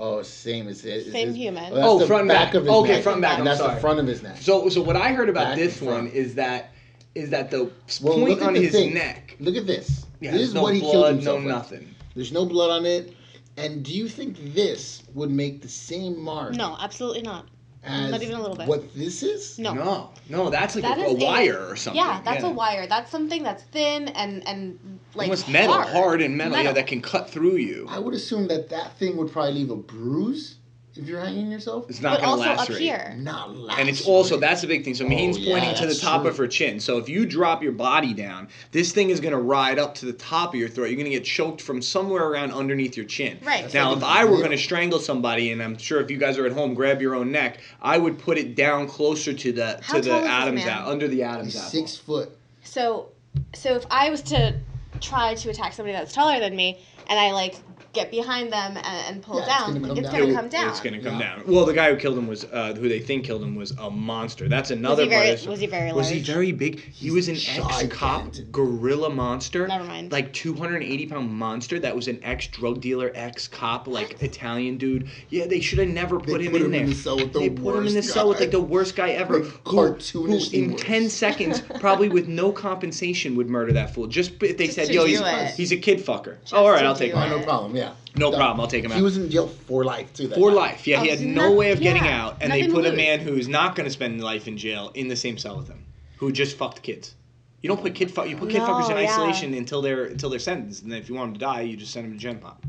[0.00, 1.12] Oh, same as it.
[1.12, 1.72] Same is- human.
[1.72, 2.54] that's Oh, the front and back back.
[2.54, 3.02] of his Okay, neck.
[3.02, 3.74] front and back, And I'm that's sorry.
[3.74, 4.36] the front of his neck.
[4.40, 6.70] So, so what I heard about Back this one is that
[7.14, 7.70] is that the
[8.02, 8.92] Well, point on the his thing.
[8.94, 9.36] neck.
[9.38, 10.04] Look at this.
[10.20, 11.46] Yeah, this there's is no what he blood, killed no himself with.
[11.46, 11.94] nothing.
[12.16, 13.12] There's no blood on it.
[13.56, 17.46] And do you think this would make the same mark No, absolutely not.
[17.84, 18.66] As not even a little bit.
[18.66, 19.58] what this is?
[19.58, 19.74] No.
[19.74, 22.02] No, no, that's like That a, a wire or something.
[22.02, 22.86] Yeah, that's a wire.
[22.86, 26.86] That's something that's thin and and like Almost metal, hard, hard, and metal, Yeah, that
[26.86, 27.86] can cut through you.
[27.88, 30.56] I would assume that that thing would probably leave a bruise
[30.96, 31.86] if you're hanging yourself.
[31.90, 32.80] It's not But gonna also up lacerate.
[32.80, 33.14] here.
[33.18, 33.78] Not last.
[33.80, 34.94] And it's also that's the big thing.
[34.94, 36.30] So Maheen's Oh, yeah, pointing to the top true.
[36.30, 36.78] of her chin.
[36.78, 40.12] So if you drop your body down, this thing is gonna ride up to the
[40.12, 40.86] top of your throat.
[40.86, 43.38] You're gonna get choked from somewhere around underneath your chin.
[43.42, 43.62] Right.
[43.62, 46.16] That's Now, like if a I were gonna strangle somebody, and I'm sure if you
[46.16, 49.52] guys are at home, grab your own neck, I would put it down closer to
[49.52, 51.68] the How to the tall is this Adam's apple, under the Adam's apple.
[51.70, 52.30] six foot.
[52.62, 53.08] So,
[53.54, 54.54] so if I was to
[55.00, 56.78] try to attack somebody that's taller than me,
[57.08, 57.56] and I like
[57.94, 60.20] get behind them and, and pull Yeah, it's down, gonna come it's down.
[60.20, 60.68] gonna come down.
[60.70, 61.36] It's gonna come Yeah.
[61.36, 61.44] down.
[61.46, 63.90] Well, the guy who killed him was, uh, who they think killed him was a
[63.90, 64.48] monster.
[64.48, 65.30] That's was another he very?
[65.46, 65.96] Was he very large?
[65.96, 66.80] Was he very big?
[66.92, 69.66] He was an ex-cop gorilla monster.
[69.66, 70.12] Never mind.
[70.12, 75.08] Like 280 pound monster that was an ex-drug dealer, ex-cop, like Italian dude.
[75.30, 76.80] Yeah, they should have never They put him put in him there.
[76.82, 78.58] in the cell with the they put him in the worst cell with like guy.
[78.58, 79.40] the worst guy ever.
[79.40, 80.80] Like, who, who in worse.
[80.82, 84.06] 10 seconds, probably with no compensation, would murder that fool.
[84.06, 85.20] Just if they Just said, "Yo, he's,
[85.56, 87.76] he's a kid fucker." Just oh, all right, I'll take do him Oh, no problem.
[87.76, 87.83] Yeah.
[88.16, 88.38] No Done.
[88.40, 88.60] problem.
[88.60, 88.96] I'll take him out.
[88.96, 90.28] He was in jail for life too.
[90.28, 90.56] For guy.
[90.56, 91.02] life, yeah.
[91.02, 93.20] He Oh, had no not- way of getting yeah, out, and they put a man
[93.20, 95.84] who's not going to spend life in jail in the same cell with him,
[96.18, 97.14] who just fucked kids.
[97.62, 99.10] You don't put kid fu- you put kid No, fuckers in yeah.
[99.10, 101.76] isolation until they're until they're sentenced, and then if you want them to die, you
[101.76, 102.62] just send them to Gen Pop.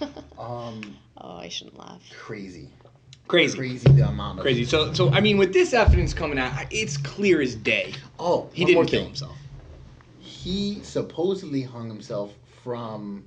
[0.38, 2.02] Um, oh, I shouldn't laugh.
[2.18, 2.68] crazy.
[3.26, 4.64] Crazy, Crazy the amount of crazy.
[4.64, 8.64] So so I mean, with this evidence coming out, it's clear as day Oh, he
[8.64, 9.06] one didn't kill thing.
[9.06, 9.36] himself.
[10.20, 12.32] He supposedly hung himself
[12.62, 13.24] from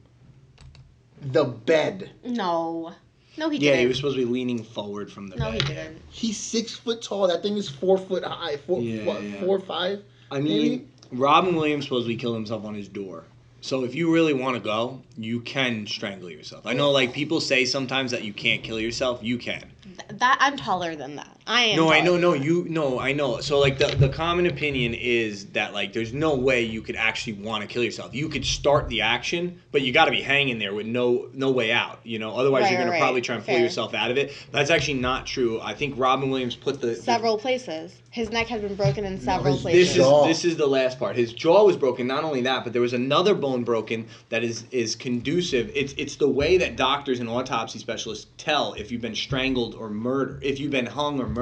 [1.21, 2.11] the bed.
[2.23, 2.93] No,
[3.37, 3.75] no, he Yeah, didn't.
[3.75, 6.01] Yeah, he was supposed to be leaning forward from the no, he didn't.
[6.09, 7.27] He's six foot tall.
[7.27, 8.57] That thing is four foot high.
[8.57, 9.39] Four, Yeah, what, yeah.
[9.39, 10.03] four or five?
[10.31, 13.23] I mean, Robin Williams supposedly killed himself on his door.
[13.61, 16.65] So if you really want to go, you can strangle yourself.
[16.65, 19.19] I know, like people say sometimes that you can't kill yourself.
[19.23, 19.65] You can.
[19.83, 21.36] Th- that I'm taller than that.
[21.47, 21.77] I am.
[21.77, 23.39] No, I know, no, you, no, I know.
[23.39, 27.33] So like the the common opinion is that like there's no way you could actually
[27.33, 28.13] want to kill yourself.
[28.13, 31.51] You could start the action, but you got to be hanging there with no no
[31.51, 31.99] way out.
[32.03, 34.33] You know, otherwise Right, you're gonna right, probably try and pull yourself out of it.
[34.51, 35.59] That's actually not true.
[35.61, 37.93] I think Robin Williams put the the- Several places.
[38.11, 39.95] His neck had been broken in several his- places.
[39.95, 41.15] This is this is the last part.
[41.15, 42.07] His jaw was broken.
[42.07, 45.71] Not only that, but there was another bone broken that is is conducive.
[45.73, 49.89] It's it's the way that doctors and autopsy specialists tell if you've been strangled or
[49.89, 51.36] murdered, if you've been hung or murdered.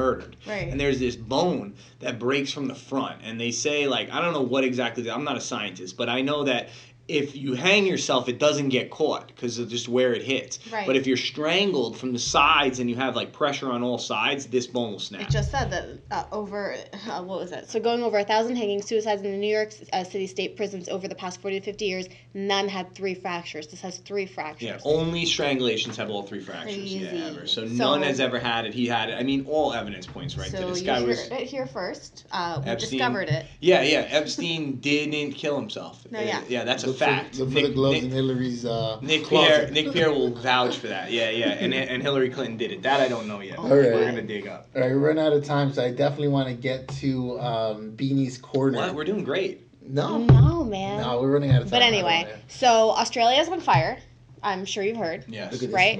[0.45, 0.67] Right.
[0.67, 4.33] And there's this bone that breaks from the front, and they say like I don't
[4.33, 5.09] know what exactly.
[5.09, 6.69] I'm not a scientist, but I know that.
[7.07, 10.59] If you hang yourself, it doesn't get caught because of just where it hits.
[10.71, 10.87] Right.
[10.87, 14.47] But if you're strangled from the sides and you have like pressure on all sides,
[14.47, 15.21] this bone will snap.
[15.21, 16.75] It just said that uh, over,
[17.07, 17.69] uh, what was it?
[17.69, 20.89] So going over a thousand hanging suicides in the New York uh, City state prisons
[20.89, 23.67] over the past 40 to 50 years, none had three fractures.
[23.67, 24.67] This has three fractures.
[24.67, 26.75] Yeah, only strangulations have all three fractures.
[26.75, 27.45] Yeah, ever.
[27.45, 28.73] So, So- none has ever had it.
[28.73, 29.13] He had it.
[29.13, 31.27] I mean, all evidence points right so to this guy heard was.
[31.27, 32.25] it here first.
[32.31, 32.97] Uh, we Epstein.
[32.97, 33.45] discovered it.
[33.59, 34.07] Yeah, yeah.
[34.09, 36.03] Epstein didn't kill himself.
[36.09, 36.41] No, yeah.
[36.47, 37.35] yeah, that's a Look fact.
[37.35, 39.49] For, look for Nick, the gloves Nick, in Hillary's uh, Nick closet.
[39.49, 41.11] Pierre, Nick Pierre will vouch for that.
[41.11, 41.49] Yeah, yeah.
[41.49, 42.81] And and Hillary Clinton did it.
[42.83, 43.57] That I don't know yet.
[43.57, 43.93] All right.
[43.93, 44.67] We're gonna dig up.
[44.75, 47.91] All right, we're running out of time, so I definitely want to get to um,
[47.91, 48.77] Beanie's corner.
[48.77, 48.95] What?
[48.95, 49.61] We're doing great.
[49.87, 51.01] No, No, man.
[51.01, 51.79] no, we're running out of time.
[51.79, 53.99] But anyway, wanna- so Australia's on fire.
[54.41, 55.25] I'm sure you've heard.
[55.27, 55.51] Yes.
[55.53, 55.99] look at this right?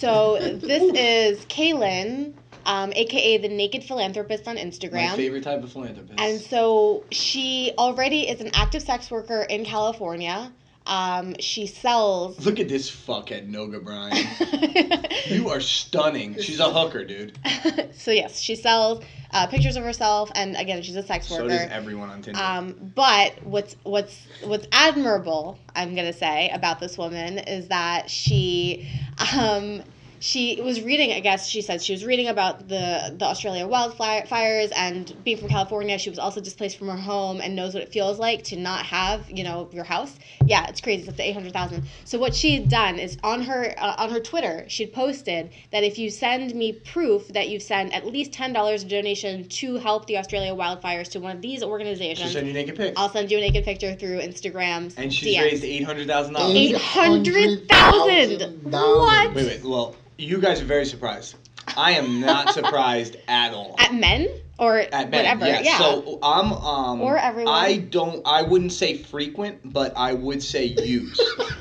[0.00, 2.32] So this is Kaylen,
[2.64, 5.10] um, aka the Naked Philanthropist on Instagram.
[5.10, 6.18] My favorite type of philanthropist.
[6.18, 10.52] And so she already is an active sex worker in California.
[10.86, 12.44] Um, she sells.
[12.44, 15.06] Look at this fuckhead, Noga Bryan.
[15.26, 16.36] You are stunning.
[16.40, 17.38] She's a hooker, dude.
[17.92, 21.42] so yes, she sells uh, pictures of herself, and again, she's a sex worker.
[21.42, 22.40] So does everyone on Tinder.
[22.40, 28.88] Um, but what's what's what's admirable, I'm gonna say, about this woman is that she
[29.36, 29.82] um,
[30.20, 31.12] she was reading.
[31.12, 35.48] I guess she said she was reading about the the Australia wildfires and being from
[35.48, 35.98] California.
[35.98, 38.84] She was also displaced from her home and knows what it feels like to not
[38.84, 40.14] have you know your house.
[40.44, 41.00] Yeah, it's crazy.
[41.00, 41.84] It's up to eight hundred thousand.
[42.04, 45.84] So what she had done is on her uh, on her Twitter, she'd posted that
[45.84, 50.06] if you send me proof that you've sent at least ten dollars donation to help
[50.06, 52.32] the Australia wildfires to one of these She'll organizations.
[52.32, 52.92] send you naked pics.
[52.98, 54.92] I'll send you a naked picture through Instagram.
[54.98, 55.42] And she's DMs.
[55.42, 56.54] raised eight hundred thousand dollars.
[56.54, 58.62] Eight hundred thousand.
[58.70, 59.34] What?
[59.34, 59.64] Wait, wait.
[59.64, 61.36] Well, you guys are very surprised.
[61.76, 63.76] I am not surprised at all.
[63.78, 65.46] At men or At men, whatever?
[65.46, 65.64] yes.
[65.64, 65.78] Yeah.
[65.78, 67.54] So I'm um Or everyone.
[67.54, 71.18] I don't I wouldn't say frequent, but I would say use.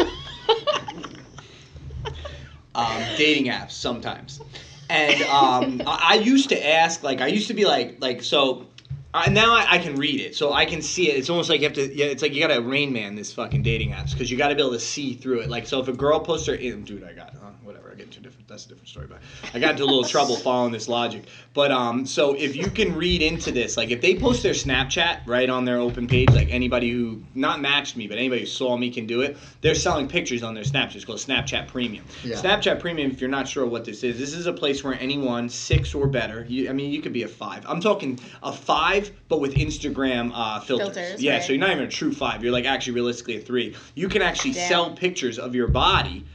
[2.75, 4.41] um, dating apps sometimes.
[4.89, 8.65] And um, I, I used to ask, like, I used to be like, like, so.
[9.11, 11.17] Uh, now I, I can read it, so I can see it.
[11.17, 11.95] It's almost like you have to.
[11.95, 14.61] Yeah, it's like you gotta Rain Man this fucking dating apps because you gotta be
[14.61, 15.49] able to see through it.
[15.49, 17.33] Like, so if a girl posts her, dude, I got
[17.63, 17.91] whatever.
[17.91, 18.47] I get into different.
[18.47, 19.19] That's a different story, but
[19.53, 21.23] I got into a little trouble following this logic.
[21.53, 25.21] But um, so if you can read into this, like if they post their Snapchat
[25.25, 28.77] right on their open page, like anybody who not matched me, but anybody who saw
[28.77, 29.37] me can do it.
[29.61, 30.95] They're selling pictures on their Snapchat.
[30.95, 32.05] It's called Snapchat Premium.
[32.23, 32.35] Yeah.
[32.35, 35.49] Snapchat Premium, if you're not sure what this is, this is a place where anyone
[35.49, 37.65] six or better, you, I mean, you could be a five.
[37.67, 40.95] I'm talking a five, but with Instagram uh, filters.
[40.95, 41.43] Filters, yeah, right.
[41.43, 42.43] so you're not even a true five.
[42.43, 43.75] You're like actually realistically a three.
[43.95, 44.69] You can actually Damn.
[44.69, 46.25] sell pictures of your body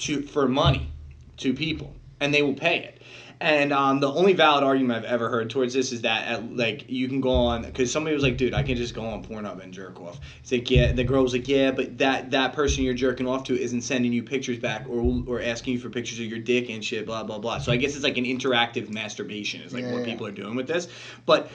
[0.00, 0.92] to for money
[1.38, 2.96] to people, and they will pay it.
[3.42, 6.90] And um, the only valid argument I've ever heard towards this is that at, like
[6.90, 9.62] you can go on because somebody was like, "Dude, I can just go on Pornhub
[9.62, 12.84] and jerk off." It's like, yeah, the girl was like, "Yeah, but that that person
[12.84, 16.18] you're jerking off to isn't sending you pictures back or or asking you for pictures
[16.18, 18.90] of your dick and shit, blah blah blah." So I guess it's like an interactive
[18.90, 20.12] masturbation is like Yeah, what yeah.
[20.12, 20.88] people are doing with this.
[21.24, 21.50] But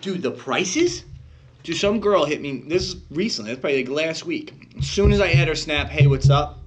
[0.00, 1.04] dude, the prices.
[1.64, 2.62] Dude, some girl hit me.
[2.66, 3.50] This is recently.
[3.50, 4.54] That's probably like last week.
[4.78, 6.59] As soon as I add her snap, hey, what's up?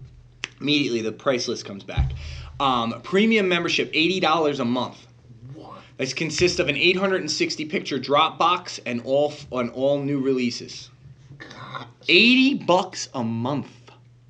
[0.63, 2.13] Immediately the price list comes back.
[2.61, 5.05] Um, premium membership, eighty dollars a month.
[5.53, 5.73] What?
[5.97, 10.89] This consists of an 860 picture Dropbox and all on all new releases.
[12.07, 13.67] 80 bucks a month.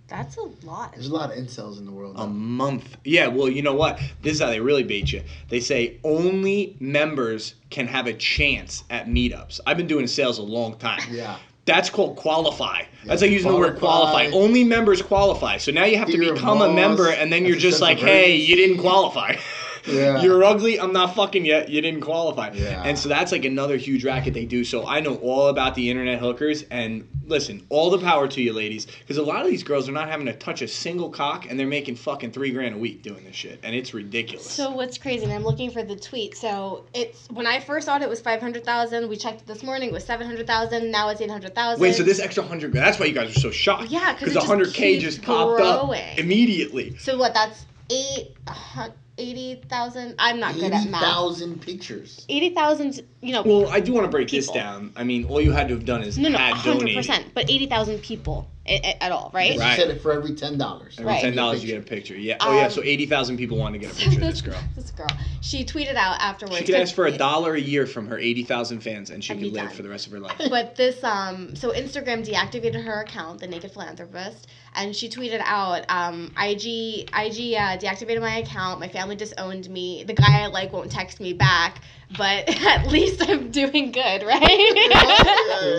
[0.08, 0.94] That's a lot.
[0.94, 2.16] There's a lot of incels in the world.
[2.18, 2.98] A month.
[3.04, 4.00] Yeah, well, you know what?
[4.22, 5.24] This is how they really bait you.
[5.50, 9.60] They say only members can have a chance at meetups.
[9.66, 11.02] I've been doing sales a long time.
[11.12, 11.38] Yeah.
[11.66, 12.84] That's called qualify.
[13.06, 14.26] That's like using the word Qualify.
[14.28, 14.38] qualify.
[14.38, 15.58] Only members qualify.
[15.58, 16.76] So now you have to You're a become a boss.
[16.76, 19.38] member, and then you're just like, hey, you didn't qualify.
[19.88, 20.22] yeah.
[20.22, 20.80] You're ugly.
[20.80, 21.70] I'm not fucking yet.
[21.70, 22.52] You didn't qualify.
[22.54, 22.84] Yeah.
[22.84, 24.64] And so that's like another huge racket they do.
[24.64, 26.64] So I know all about the internet hookers.
[26.72, 29.92] And listen, all the power to you, ladies, because a lot of these girls are
[29.92, 33.02] not having to touch a single cock, and they're making fucking three grand a week
[33.02, 34.50] doing this shit, and it's ridiculous.
[34.50, 35.24] So what's crazy?
[35.24, 36.36] And I'm looking for the tweet.
[36.38, 39.10] So it's when I first saw it, was five hundred thousand.
[39.10, 40.92] We checked this morning, it was seven hundred thousand.
[40.92, 41.82] Now it's eight hundred thousand.
[41.82, 42.74] Wait, so this extra hundred?
[42.74, 43.90] That's why you guys are so shocked.
[43.90, 46.02] Yeah, because hundred K just popped growing.
[46.02, 46.98] up immediately.
[46.98, 47.34] So what?
[47.34, 50.16] That's eight hundred 80,000.
[50.18, 51.04] I'm not 80, good at math.
[51.04, 52.26] 80,000 pictures.
[52.30, 53.44] 80,000, you know.
[53.44, 54.54] Well, I do want to break people.
[54.54, 54.92] this down.
[54.96, 57.34] I mean, all you had to have done is no, no, add 100%, donate.
[57.34, 59.58] but 80,000 people at, at all, right?
[59.60, 59.78] right?
[59.78, 61.00] You said it for every $10.
[61.00, 61.24] Every right.
[61.24, 62.16] $10 you get a picture.
[62.16, 62.36] Yeah.
[62.36, 62.66] Um, oh, yeah.
[62.66, 64.60] Um, so 80,000 people want to get a picture of this girl.
[64.76, 65.08] this girl.
[65.42, 66.58] She tweeted out afterwards.
[66.58, 69.44] She could ask for a dollar a year from her 80,000 fans and she could
[69.44, 69.76] live done.
[69.76, 70.42] for the rest of her life.
[70.50, 75.86] But this, um, so Instagram deactivated her account, The Naked Philanthropist and she tweeted out,
[75.90, 78.80] um, IG, IG uh, deactivated my account.
[78.80, 80.04] My family disowned me.
[80.04, 81.82] The guy I like won't text me back,
[82.18, 84.40] but at least I'm doing good, right?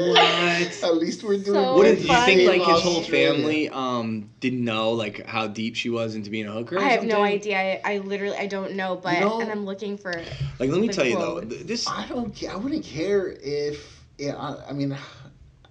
[0.09, 0.85] What?
[0.85, 1.45] At least we're doing.
[1.55, 2.19] So What good did you think?
[2.19, 2.47] funny.
[2.47, 3.35] Like his whole Australia.
[3.37, 6.77] family um didn't know like how deep she was into being a hooker.
[6.77, 7.81] or I have no idea.
[7.85, 10.13] I, I literally I don't know, but know- and I'm looking for.
[10.59, 12.35] Like let me the tell you though, this I don't.
[12.39, 14.03] ca- I wouldn't care if.
[14.19, 14.37] Yeah.
[14.37, 14.97] I, I mean,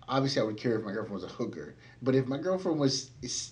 [0.07, 1.75] obviously, I would care if my girlfriend was a hooker.
[2.03, 3.51] But if my girlfriend was is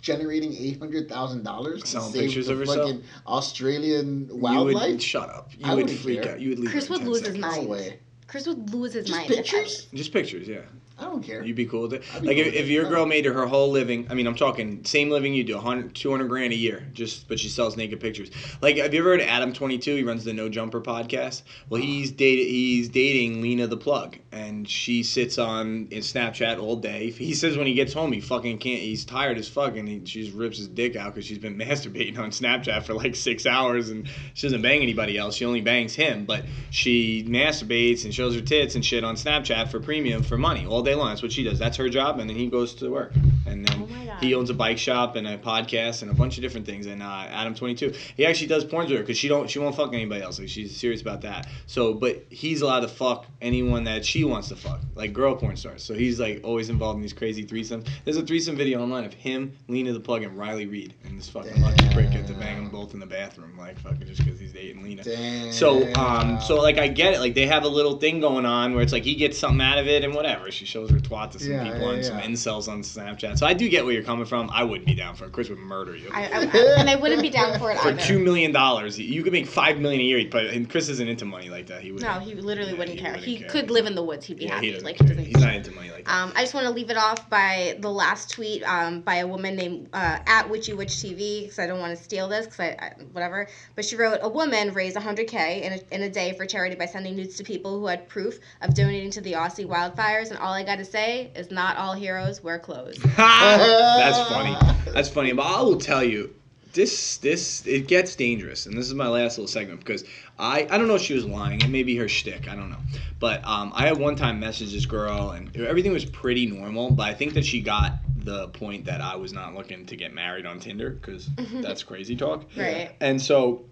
[0.00, 2.78] generating eight hundred thousand dollars to Selling save pictures the of herself?
[2.90, 5.50] fucking Australian wildlife, you would, shut up.
[5.56, 6.32] You I would wouldn't freak care.
[6.32, 6.40] out.
[6.40, 6.70] You would leave.
[6.70, 7.62] Chris would 10 lose his mind.
[7.64, 7.98] no way.
[8.26, 9.30] Chris would lose his Just mind.
[9.30, 9.86] if I pictures?
[9.92, 10.60] Just pictures, yeah.
[10.98, 11.44] I don't care.
[11.44, 12.02] You'd be cool with it.
[12.14, 14.84] I'd Like cool if, if your girl made her whole living, I mean, I'm talking
[14.84, 18.30] same living you do, 100, 200 grand a year, just but she sells naked pictures.
[18.62, 19.96] Like, have you ever heard of Adam Twenty Two?
[19.96, 21.42] He runs the No Jumper podcast.
[21.68, 26.76] Well, he's dated, he's dating Lena the Plug, and she sits on in Snapchat all
[26.76, 27.10] day.
[27.10, 28.80] He says when he gets home, he fucking can't.
[28.80, 31.58] He's tired as fuck, and he, she just rips his dick out because she's been
[31.58, 35.36] masturbating on Snapchat for like six hours, and she doesn't bang anybody else.
[35.36, 39.70] She only bangs him, but she masturbates and shows her tits and shit on Snapchat
[39.70, 41.08] for premium for money all day long.
[41.10, 41.58] That's what she does.
[41.58, 43.12] That's her job, and then he goes to work.
[43.46, 46.42] And then Oh he owns a bike shop and a podcast and a bunch of
[46.42, 46.86] different things.
[46.86, 49.58] And uh, Adam Twenty Two, he actually does porn with her because she don't she
[49.58, 50.38] won't fuck anybody else.
[50.38, 51.48] Like she's serious about that.
[51.66, 55.56] So, but he's allowed to fuck anyone that she wants to fuck, like girl porn
[55.56, 55.82] stars.
[55.82, 57.88] So he's like always involved in these crazy threesomes.
[58.04, 61.28] There's a threesome video online of him, Lena the Plug, and Riley Reid, and this
[61.28, 64.38] fucking lucky prick get to bang them both in the bathroom, like fucking just because
[64.40, 65.02] he's dating Lena.
[65.02, 65.52] Damn.
[65.52, 67.20] So, um, so like I get it.
[67.20, 69.78] Like they have a little thing going on where it's like he gets something out
[69.78, 70.50] of it and whatever.
[70.50, 73.38] She shows her twat to some Yeah, people yeah, and some incels on Snapchat.
[73.38, 74.50] So I do get where you're coming from.
[74.52, 75.32] I wouldn't be down for it.
[75.32, 76.08] Chris would murder you.
[76.12, 76.40] I, I,
[76.78, 78.00] and I wouldn't be down for it for either.
[78.00, 80.28] two million dollars, you could make five million a year.
[80.30, 81.82] But and Chris isn't into money like that.
[81.82, 82.02] He would.
[82.02, 83.12] No, he literally Yeah, wouldn't he care.
[83.12, 83.48] wouldn't he care.
[83.48, 84.26] could live in the woods.
[84.26, 84.72] He'd be Yeah, happy.
[84.72, 85.24] he like he doesn't.
[85.24, 86.14] He's not into money like that.
[86.14, 89.26] Um, I just want to leave it off by the last tweet um, by a
[89.26, 92.60] woman named uh, at Witchy Witch TV because I don't want to steal this because
[92.60, 93.48] I, I whatever.
[93.74, 96.86] But she wrote a woman raised 100k in a, in a day for charity by
[96.86, 100.52] sending nudes to people who had proof of donating to the Aussie wildfires, and all
[100.52, 102.98] I got to say is not all heroes wear clothes.
[103.16, 104.56] That's funny.
[104.92, 105.32] That's funny.
[105.32, 106.34] But I will tell you,
[106.72, 110.04] this this it gets dangerous, and this is my last little segment because
[110.38, 111.60] I I don't know if she was lying.
[111.60, 112.48] It may be her shtick.
[112.48, 112.78] I don't know.
[113.18, 116.90] But um, I had one time messaged this girl, and everything was pretty normal.
[116.90, 120.14] But I think that she got the point that I was not looking to get
[120.14, 122.44] married on Tinder because that's crazy talk.
[122.56, 122.94] Right.
[123.00, 123.64] And so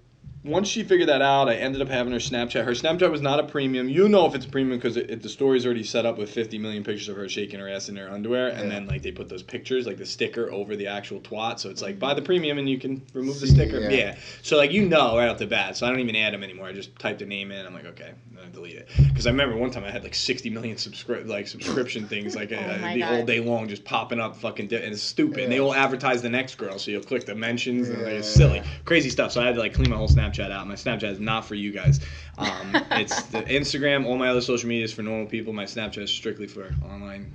[0.43, 2.65] once she figured that out, I ended up having her Snapchat.
[2.65, 3.91] Her Snapchat was not a premium.
[3.91, 6.31] You know if it's a premium because it, it, the story's already set up with
[6.31, 8.69] 50 million pictures of her shaking her ass in her underwear, and Yeah.
[8.71, 11.59] then like they put those pictures, like the sticker over the actual twat.
[11.59, 13.81] So it's like buy the premium and you can remove the sticker.
[13.81, 13.91] yeah.
[13.91, 14.19] Yeah.
[14.41, 15.77] So like you know right off the bat.
[15.77, 16.69] So I don't even add them anymore.
[16.69, 17.67] I just type the name in.
[17.67, 18.13] I'm like okay,
[18.43, 18.89] I delete it.
[18.97, 22.51] Because I remember one time I had like 60 million subscri- like subscription things like
[22.53, 23.13] Oh uh, the God.
[23.13, 25.41] all day long just popping up fucking di- and it's stupid.
[25.43, 25.63] And they Yeah.
[25.65, 29.11] all advertise the next girl, so you'll click the mentions and like, it's silly crazy
[29.11, 29.33] stuff.
[29.33, 30.67] So I had to like clean my whole Snapchat out.
[30.69, 32.01] My Snapchat is not for you guys.
[32.39, 34.07] Um, it's the Instagram.
[34.07, 35.53] All my other social media is for normal people.
[35.53, 37.35] My Snapchat is strictly for online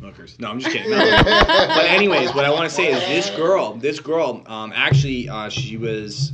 [0.00, 0.38] hookers.
[0.38, 0.90] No, I'm just kidding.
[0.90, 0.98] No.
[1.24, 5.48] but anyways, what I want to say is this girl, this girl, um, actually, uh,
[5.48, 6.32] she was,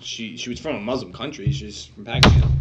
[0.00, 1.50] she she was from a Muslim country.
[1.52, 2.55] She's from Pakistan.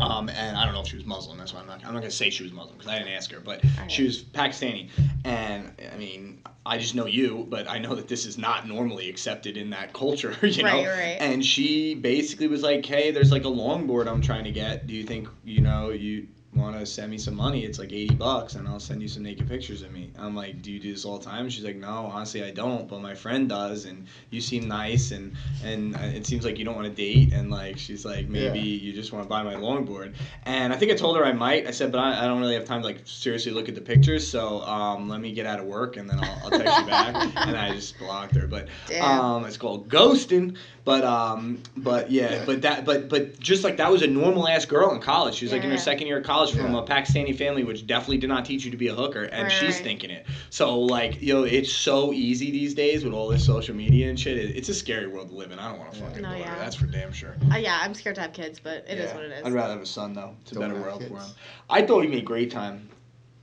[0.00, 1.38] Um, and I don't know if she was Muslim.
[1.38, 1.84] That's why I'm not.
[1.84, 3.40] I'm not gonna say she was Muslim because I didn't ask her.
[3.40, 4.90] But she was Pakistani,
[5.24, 9.08] and I mean, I just know you, but I know that this is not normally
[9.08, 10.36] accepted in that culture.
[10.48, 10.76] You know.
[10.76, 11.16] Right, right.
[11.20, 14.86] And she basically was like, "Hey, there's like a longboard I'm trying to get.
[14.86, 17.64] Do you think you know you want to send me some money?
[17.64, 20.10] It's like 80 bucks and I'll send you some naked pictures of me.
[20.18, 21.48] I'm like, do you do this all the time?
[21.50, 23.84] She's like, no, honestly, I don't, but my friend does.
[23.84, 27.32] And you seem nice and, and uh, it seems like you don't want to date.
[27.34, 28.64] And like, she's like, maybe Yeah.
[28.86, 30.14] you just want to buy my longboard.
[30.46, 31.66] And I think I told her I might.
[31.66, 33.80] I said, but I, I don't really have time to like seriously look at the
[33.82, 34.26] pictures.
[34.26, 37.14] So um, let me get out of work and then I'll, I'll text you back.
[37.48, 38.46] And I just blocked her.
[38.46, 38.68] But
[39.00, 40.56] um, it's called ghosting.
[40.84, 44.64] But um, but yeah, but that but but just like that was a normal ass
[44.64, 45.34] girl in college.
[45.34, 46.80] She was like in her second year of college from Yeah.
[46.80, 49.52] a Pakistani family, which definitely did not teach you to be a hooker, and Right,
[49.52, 50.26] she's thinking it.
[50.50, 54.18] So like you know, it's so easy these days with all this social media and
[54.18, 54.38] shit.
[54.38, 55.58] It, it's a scary world to live in.
[55.58, 56.06] I don't want to Yeah.
[56.06, 56.40] fucking No, daughter.
[56.40, 56.58] yeah.
[56.58, 57.36] That's for damn sure.
[57.52, 59.14] Uh, yeah, I'm scared to have kids, but it is Yeah.
[59.16, 59.44] what it is.
[59.44, 60.34] I'd rather have a son though.
[60.42, 61.10] It's a Don't better world kids.
[61.12, 61.30] for him.
[61.68, 62.88] I thought he made great time.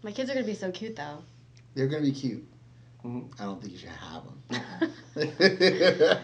[0.04, 1.20] My kids are gonna be so cute though.
[1.74, 2.46] They're gonna be cute.
[3.06, 3.30] Mhm.
[3.40, 4.92] I don't think you should have them.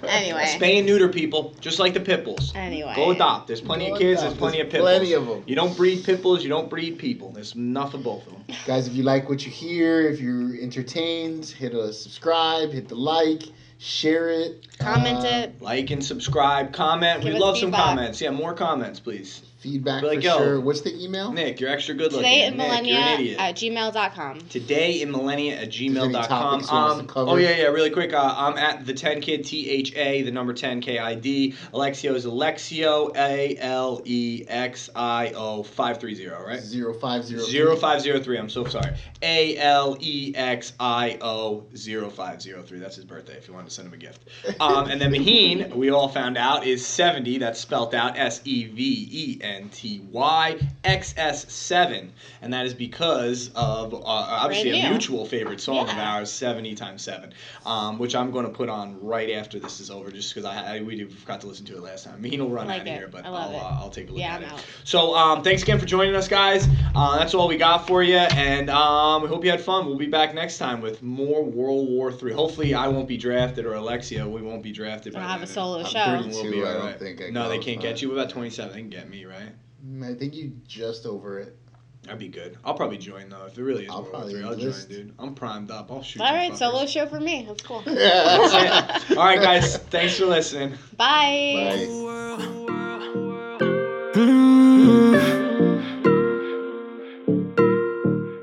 [0.03, 0.43] Anyway.
[0.45, 2.51] Spay and neuter people, just like the pit bulls.
[2.55, 2.93] Anyway.
[2.95, 3.47] Go adopt.
[3.47, 4.21] There's plenty Go of kids.
[4.21, 4.31] adopt.
[4.31, 5.27] There's plenty There's of pit plenty bulls.
[5.29, 5.43] of 'em.
[5.47, 6.43] You don't breed pit bulls.
[6.43, 7.31] You don't breed people.
[7.31, 8.43] There's enough of both of them.
[8.65, 12.95] Guys, if you like what you hear, if you're entertained, hit a subscribe, hit the
[12.95, 13.43] like,
[13.77, 15.61] share it, Comment uh, it.
[15.61, 17.21] Like and subscribe, comment.
[17.21, 18.19] Give we us love some comments.
[18.21, 19.43] Yeah, more comments, please.
[19.61, 20.37] Feedback like, for yo.
[20.39, 20.59] sure.
[20.59, 21.31] What's the email?
[21.31, 22.27] Nick, you're extra good looking.
[22.27, 23.39] Today in Nick, millennia idiot.
[23.39, 24.39] at gmail.com.
[24.49, 26.13] Today in millennia at gmail.com.
[26.13, 28.11] topics you want us Um, oh, yeah, yeah, really quick.
[28.11, 31.53] Uh, I'm at the 10 kid, T H A, the number 10 K I D.
[31.75, 36.59] Alexio is Alexio, A L E X I O 530, right?
[36.59, 37.43] Zero five zero.
[37.43, 38.39] Zero five zero three.
[38.39, 38.95] I'm so sorry.
[39.21, 42.79] A L E X I O zero five zero three.
[42.79, 43.37] That's his birthday.
[43.37, 44.27] If you wanted to send him a gift.
[44.59, 47.37] Um, and then Maheen, we all found out, is seventy.
[47.37, 52.65] That's spelled out S E V E N T Y X S seven, and that
[52.65, 57.33] is because of uh, obviously Brand a mutual favorite song of ours, seventy times seven,
[57.65, 60.77] um, which I'm going to put on right after this is over, just because I,
[60.77, 62.21] I we forgot to listen to it last time.
[62.21, 64.11] Maheen will run Like out of here, but I love I'll uh, I'll take a
[64.11, 64.53] look Yeah, at I'm it.
[64.53, 64.65] out.
[64.83, 66.67] So um, thanks again for joining us, guys.
[66.95, 69.85] Uh, that's all we got for you, and um, we hope you had fun.
[69.85, 72.33] We'll be back next time with more World War Three.
[72.33, 75.13] Hopefully, I won't be drafted, or Alexio, we won't be drafted.
[75.13, 75.53] We'll by have a then.
[75.53, 76.05] solo I'm show.
[76.21, 76.29] 32.
[76.41, 76.99] We'll be I don't right.
[76.99, 78.09] think I no, they can't get you.
[78.09, 78.73] What about 27?
[78.73, 79.40] They can get me, right?
[79.85, 81.57] Mm, I think you just over it.
[82.03, 82.57] That'd be good.
[82.65, 84.43] I'll probably join though if it really is I'll World War probably Three.
[84.43, 85.13] I'll join, dude.
[85.19, 85.91] I'm primed up.
[85.91, 86.21] I'll shoot.
[86.21, 86.73] All right, some right, fuckers.
[86.77, 87.45] solo show for me.
[87.47, 87.81] That's cool.
[87.85, 89.17] That's it.
[89.17, 89.77] All right, guys.
[89.77, 90.73] Thanks for listening.
[90.97, 91.85] Bye.
[91.87, 92.71] Bye.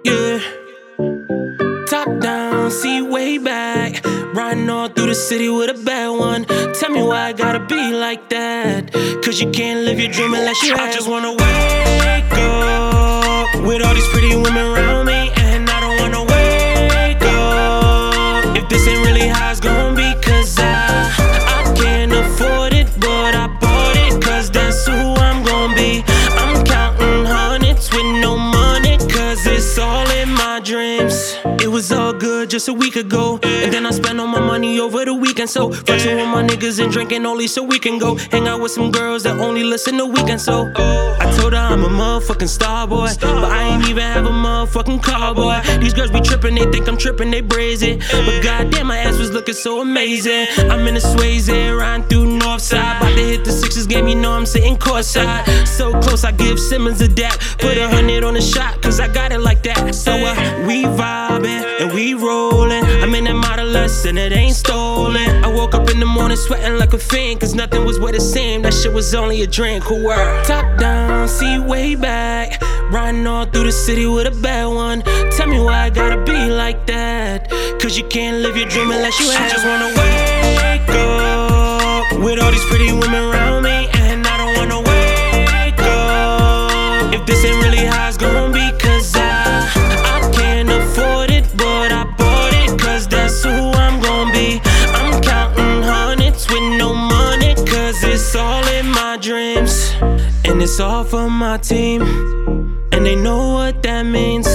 [0.04, 0.40] Yeah.
[1.86, 4.04] Top down, see way back.
[4.38, 6.44] Riding all through the city with a bad one.
[6.74, 8.92] Tell me why I gotta be like that.
[9.24, 10.90] Cause you can't live your dream unless you have.
[10.90, 15.32] I just wanna wake up with all these pretty women around me.
[15.38, 20.14] And I don't wanna wake up if this ain't really how it's gonna be.
[20.22, 21.10] Cause I,
[21.58, 24.22] I can't afford it, but I bought it.
[24.22, 26.04] Cause that's who I'm gonna be.
[26.38, 28.98] I'm counting hundreds with no money.
[28.98, 31.34] Cause it's all in my dreams.
[31.60, 33.40] It was all good just a week ago.
[34.88, 35.50] Over the weekend.
[35.50, 38.72] So flexing with my niggas and drinking only so we can go hang out with
[38.72, 40.40] some girls that only listen to Weeknd.
[40.40, 43.08] So I told her I'm a motherfucking star boy.
[43.20, 45.60] But I ain't even have a motherfucking car boy.
[45.80, 47.98] These girls be tripping, they think I'm tripping, they brazen.
[47.98, 50.46] But goddamn, my ass was looking so amazing.
[50.70, 52.96] I'm in a Swayze, riding through Northside.
[52.98, 55.66] About to hit the Sixers game, you know I'm sitting courtside.
[55.66, 57.38] So close, I give Simmons a dap.
[57.58, 59.94] Put a hundred on the shot, cause I got it like that.
[59.94, 62.84] So uh, we vibing and we rolling.
[63.02, 65.27] I'm in that Model and it ain't stolen.
[65.44, 68.20] I woke up in the morning sweating like a fiend, cause nothing was what it
[68.20, 68.64] seemed.
[68.64, 69.80] That shit was only a dream.
[69.82, 70.44] Cool world.
[70.46, 72.60] Top down, see way back.
[72.90, 75.02] Riding all through the city with a bad one.
[75.32, 77.50] Tell me why I gotta be like that.
[77.80, 79.42] Cause you can't live your dream unless you have.
[79.42, 83.77] I just wanna wake up with all these pretty women around me.
[100.68, 102.02] It's all for my team.
[102.92, 104.46] And they know what that means.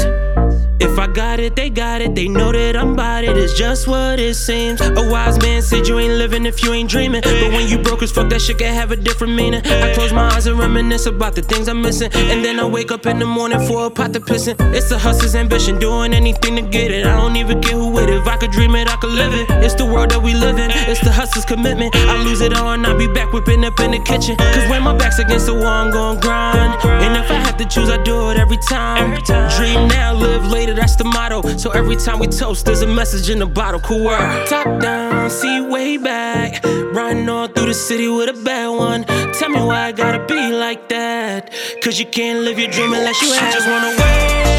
[0.84, 2.14] If I got it, they got it.
[2.14, 3.38] They know that I'm about it.
[3.38, 4.82] It's just what it seems.
[4.82, 7.22] A wise man said you ain't living if you ain't dreaming.
[7.22, 9.62] But when you broke as fuck, that shit can have a different meaning.
[9.66, 12.12] I close my eyes and reminisce about the things I'm missing.
[12.14, 14.56] And then I wake up in the morning for a pot to pissin'.
[14.74, 17.06] It's a hustler's ambition, doing anything to get it.
[17.06, 18.16] I don't even care who with it.
[18.22, 19.50] If I could dream it, I could live it.
[19.64, 20.70] It's the world that we live in.
[20.72, 21.96] It's the hustler's commitment.
[21.96, 24.36] I lose it all and I be back whipping up in the kitchen.
[24.38, 26.74] Cause when my back's against the wall, I'm gon' grind.
[26.84, 29.16] And If I had to choose, I'd do it every time.
[29.58, 31.42] Dream now, live later, that's the motto.
[31.58, 33.80] So every time we toast, there's a message in the bottle.
[33.80, 34.48] Cool world.
[34.48, 36.64] Top down, see way back.
[36.94, 39.04] Riding all through the city with a bad one.
[39.34, 41.54] Tell me why I gotta be like that.
[41.82, 43.50] Cause you can't live your dream unless you have.
[43.50, 43.94] I just wanna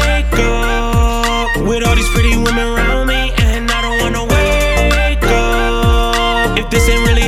[0.05, 3.31] wake up with all these pretty women around me.
[3.37, 7.24] And I don't wanna wake up if this ain't really